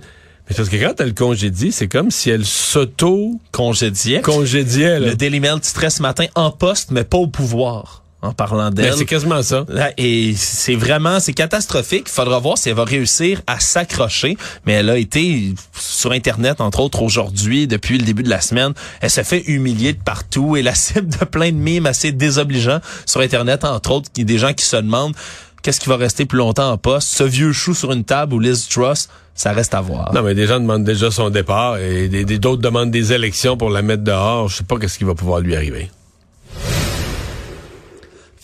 Mais 0.50 0.56
parce 0.56 0.70
que 0.70 0.76
quand 0.76 0.94
elle 1.00 1.14
congédie, 1.14 1.72
c'est 1.72 1.88
comme 1.88 2.12
si 2.12 2.30
elle 2.30 2.46
s'auto-congédiait. 2.46 4.22
Congédiait. 4.22 5.00
Le 5.00 5.16
Daily 5.16 5.40
Mail 5.40 5.60
titrait 5.60 5.90
ce 5.90 6.02
matin 6.02 6.26
en 6.36 6.52
poste, 6.52 6.92
mais 6.92 7.04
pas 7.04 7.18
au 7.18 7.28
pouvoir 7.28 8.04
en 8.26 8.34
parlant 8.34 8.70
d'elle. 8.72 8.92
Ben, 8.92 8.98
c'est 8.98 9.06
quasiment 9.06 9.42
ça. 9.42 9.66
Et 9.98 10.34
c'est 10.36 10.76
vraiment, 10.76 11.20
c'est 11.20 11.34
catastrophique. 11.34 12.06
Il 12.08 12.12
faudra 12.12 12.40
voir 12.40 12.58
si 12.58 12.70
elle 12.70 12.76
va 12.76 12.84
réussir 12.84 13.42
à 13.48 13.60
s'accrocher. 13.60 14.38
Mais 14.66 14.74
elle 14.74 14.90
a 14.90 14.98
été 14.98 15.54
sur 15.74 16.12
Internet, 16.12 16.62
entre 16.62 16.80
autres, 16.80 17.02
aujourd'hui, 17.02 17.68
depuis 17.68 17.98
le 17.98 18.06
début 18.06 18.24
de 18.24 18.30
la 18.30 18.42
semaine. 18.42 18.74
Elle 19.02 19.10
se 19.10 19.24
fait 19.24 19.44
humilier 19.48 19.94
de 19.94 20.02
partout 20.02 20.56
et 20.56 20.62
la 20.62 20.76
cible 20.76 21.08
de 21.08 21.26
plein 21.26 21.52
de 21.52 21.58
mimes 21.58 21.86
assez 21.86 22.12
désobligeants 22.12 22.82
sur 23.06 23.22
Internet, 23.22 23.64
entre 23.64 23.92
autres, 23.92 24.10
des 24.16 24.38
gens 24.38 24.54
qui 24.54 24.66
se 24.66 24.78
demandent 24.78 25.16
qu'est-ce 25.62 25.80
qui 25.80 25.90
va 25.90 25.98
rester 25.98 26.26
plus 26.26 26.38
longtemps 26.38 26.72
en 26.72 26.78
poste? 26.78 27.08
Ce 27.10 27.24
vieux 27.24 27.52
chou 27.52 27.74
sur 27.74 27.92
une 27.92 28.04
table 28.04 28.36
ou 28.36 28.40
Liz 28.40 28.68
Truss, 28.68 29.10
ça 29.36 29.52
reste 29.52 29.74
à 29.74 29.82
voir. 29.82 30.14
Non, 30.14 30.24
mais 30.24 30.34
des 30.34 30.48
gens 30.48 30.60
demandent 30.60 30.86
déjà 30.86 31.12
son 31.12 31.30
départ 31.30 31.78
et 31.78 32.08
d'autres 32.08 32.62
demandent 32.62 32.92
des 32.92 33.12
élections 33.12 33.58
pour 33.58 33.70
la 33.70 33.82
mettre 33.82 34.04
dehors. 34.04 34.48
Je 34.48 34.58
sais 34.58 34.64
pas 34.64 34.78
qu'est-ce 34.78 34.98
qui 34.98 35.04
va 35.04 35.14
pouvoir 35.14 35.42
lui 35.42 35.56
arriver. 35.56 35.92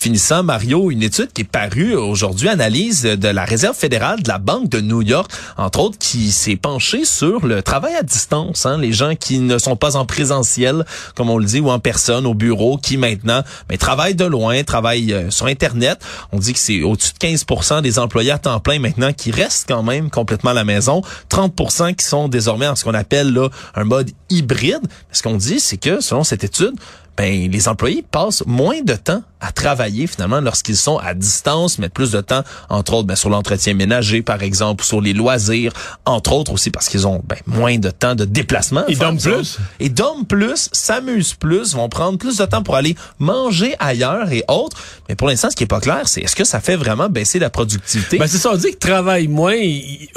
Finissant, 0.01 0.41
Mario, 0.41 0.89
une 0.89 1.03
étude 1.03 1.31
qui 1.31 1.41
est 1.41 1.43
parue 1.43 1.93
aujourd'hui, 1.93 2.49
analyse 2.49 3.03
de 3.03 3.27
la 3.27 3.45
Réserve 3.45 3.75
fédérale 3.75 4.23
de 4.23 4.29
la 4.29 4.39
Banque 4.39 4.67
de 4.67 4.81
New 4.81 5.03
York, 5.03 5.29
entre 5.57 5.79
autres, 5.79 5.99
qui 5.99 6.31
s'est 6.31 6.55
penchée 6.55 7.05
sur 7.05 7.45
le 7.45 7.61
travail 7.61 7.93
à 7.93 8.01
distance, 8.01 8.65
hein, 8.65 8.79
les 8.79 8.93
gens 8.93 9.13
qui 9.13 9.37
ne 9.37 9.59
sont 9.59 9.75
pas 9.75 9.97
en 9.97 10.07
présentiel, 10.07 10.87
comme 11.15 11.29
on 11.29 11.37
le 11.37 11.45
dit, 11.45 11.59
ou 11.59 11.69
en 11.69 11.77
personne 11.77 12.25
au 12.25 12.33
bureau, 12.33 12.79
qui 12.79 12.97
maintenant 12.97 13.43
mais 13.69 13.77
travaillent 13.77 14.15
de 14.15 14.25
loin, 14.25 14.63
travaillent 14.63 15.13
euh, 15.13 15.29
sur 15.29 15.45
Internet. 15.45 15.99
On 16.31 16.39
dit 16.39 16.53
que 16.53 16.59
c'est 16.59 16.81
au-dessus 16.81 17.13
de 17.13 17.19
15% 17.19 17.83
des 17.83 17.99
employés 17.99 18.31
à 18.31 18.39
temps 18.39 18.59
plein 18.59 18.79
maintenant 18.79 19.13
qui 19.13 19.29
restent 19.29 19.67
quand 19.67 19.83
même 19.83 20.09
complètement 20.09 20.49
à 20.49 20.55
la 20.55 20.63
maison, 20.63 21.03
30% 21.29 21.93
qui 21.93 22.05
sont 22.05 22.27
désormais 22.27 22.65
en 22.65 22.75
ce 22.75 22.85
qu'on 22.85 22.95
appelle 22.95 23.31
là, 23.33 23.49
un 23.75 23.83
mode 23.83 24.09
hybride. 24.31 24.81
Ce 25.11 25.21
qu'on 25.21 25.37
dit, 25.37 25.59
c'est 25.59 25.77
que 25.77 26.01
selon 26.01 26.23
cette 26.23 26.43
étude, 26.43 26.73
ben, 27.17 27.51
les 27.51 27.67
employés 27.67 28.03
passent 28.09 28.43
moins 28.45 28.81
de 28.81 28.95
temps 28.95 29.23
à 29.41 29.51
travailler 29.51 30.07
finalement 30.07 30.39
lorsqu'ils 30.39 30.77
sont 30.77 30.97
à 30.97 31.13
distance, 31.13 31.79
mettent 31.79 31.93
plus 31.93 32.11
de 32.11 32.21
temps, 32.21 32.43
entre 32.69 32.93
autres, 32.93 33.07
ben, 33.07 33.15
sur 33.15 33.29
l'entretien 33.29 33.73
ménager, 33.73 34.21
par 34.21 34.43
exemple, 34.43 34.83
ou 34.83 34.85
sur 34.85 35.01
les 35.01 35.13
loisirs, 35.13 35.73
entre 36.05 36.33
autres 36.33 36.53
aussi 36.53 36.69
parce 36.69 36.89
qu'ils 36.89 37.07
ont 37.07 37.21
ben, 37.27 37.37
moins 37.47 37.77
de 37.77 37.89
temps 37.89 38.15
de 38.15 38.23
déplacement. 38.23 38.83
Ils 38.87 38.97
dorment 38.97 39.17
plus. 39.17 39.57
Ils 39.79 39.93
dorment 39.93 40.25
plus, 40.25 40.69
s'amusent 40.71 41.33
plus, 41.33 41.75
vont 41.75 41.89
prendre 41.89 42.17
plus 42.17 42.37
de 42.37 42.45
temps 42.45 42.61
pour 42.61 42.75
aller 42.75 42.95
manger 43.19 43.75
ailleurs 43.79 44.31
et 44.31 44.43
autres. 44.47 44.77
Mais 45.09 45.15
pour 45.15 45.27
l'instant, 45.27 45.49
ce 45.49 45.55
qui 45.55 45.63
est 45.63 45.67
pas 45.67 45.81
clair, 45.81 46.03
c'est 46.05 46.21
est-ce 46.21 46.35
que 46.35 46.43
ça 46.43 46.59
fait 46.59 46.75
vraiment 46.75 47.09
baisser 47.09 47.39
la 47.39 47.49
productivité? 47.49 48.19
Ben, 48.19 48.27
c'est 48.27 48.37
ça, 48.37 48.51
on 48.53 48.57
dit 48.57 48.69
qu'ils 48.69 48.77
travaillent 48.77 49.27
moins. 49.27 49.57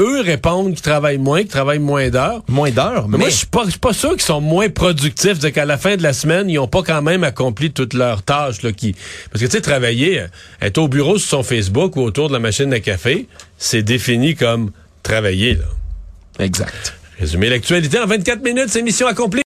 eux 0.00 0.20
répondent 0.20 0.74
qu'ils 0.74 0.82
travaillent 0.82 1.18
moins, 1.18 1.40
qu'ils 1.40 1.48
travaillent 1.48 1.78
moins 1.78 2.10
d'heures. 2.10 2.42
Moins 2.48 2.70
d'heures, 2.70 3.08
mais... 3.08 3.18
Moi, 3.18 3.30
je 3.30 3.36
suis 3.36 3.46
pas, 3.46 3.64
pas 3.80 3.92
sûr 3.94 4.10
qu'ils 4.10 4.22
sont 4.22 4.42
moins 4.42 4.68
productifs. 4.68 5.38
C'est 5.40 5.52
qu'à 5.52 5.64
la 5.64 5.78
fin 5.78 5.96
de 5.96 6.02
la 6.02 6.12
semaine, 6.12 6.50
ils 6.50 6.58
ont 6.58 6.68
pas 6.68 6.82
quand 6.84 7.02
même 7.02 7.24
accompli 7.24 7.72
toutes 7.72 7.94
leurs 7.94 8.22
tâches 8.22 8.62
là, 8.62 8.72
qui 8.72 8.94
parce 9.32 9.42
que, 9.42 9.46
tu 9.46 9.52
sais, 9.52 9.60
travailler, 9.60 10.20
euh, 10.20 10.26
être 10.62 10.78
au 10.78 10.88
bureau 10.88 11.18
sur 11.18 11.28
son 11.28 11.42
Facebook 11.42 11.96
ou 11.96 12.02
autour 12.02 12.28
de 12.28 12.32
la 12.34 12.38
machine 12.38 12.72
à 12.72 12.80
café, 12.80 13.26
c'est 13.58 13.82
défini 13.82 14.36
comme 14.36 14.70
travailler, 15.02 15.54
là. 15.54 15.64
Exact. 16.38 16.94
Résumer 17.18 17.48
l'actualité 17.48 17.98
en 17.98 18.06
24 18.06 18.42
minutes, 18.42 18.68
c'est 18.68 18.82
mission 18.82 19.06
accomplie. 19.06 19.42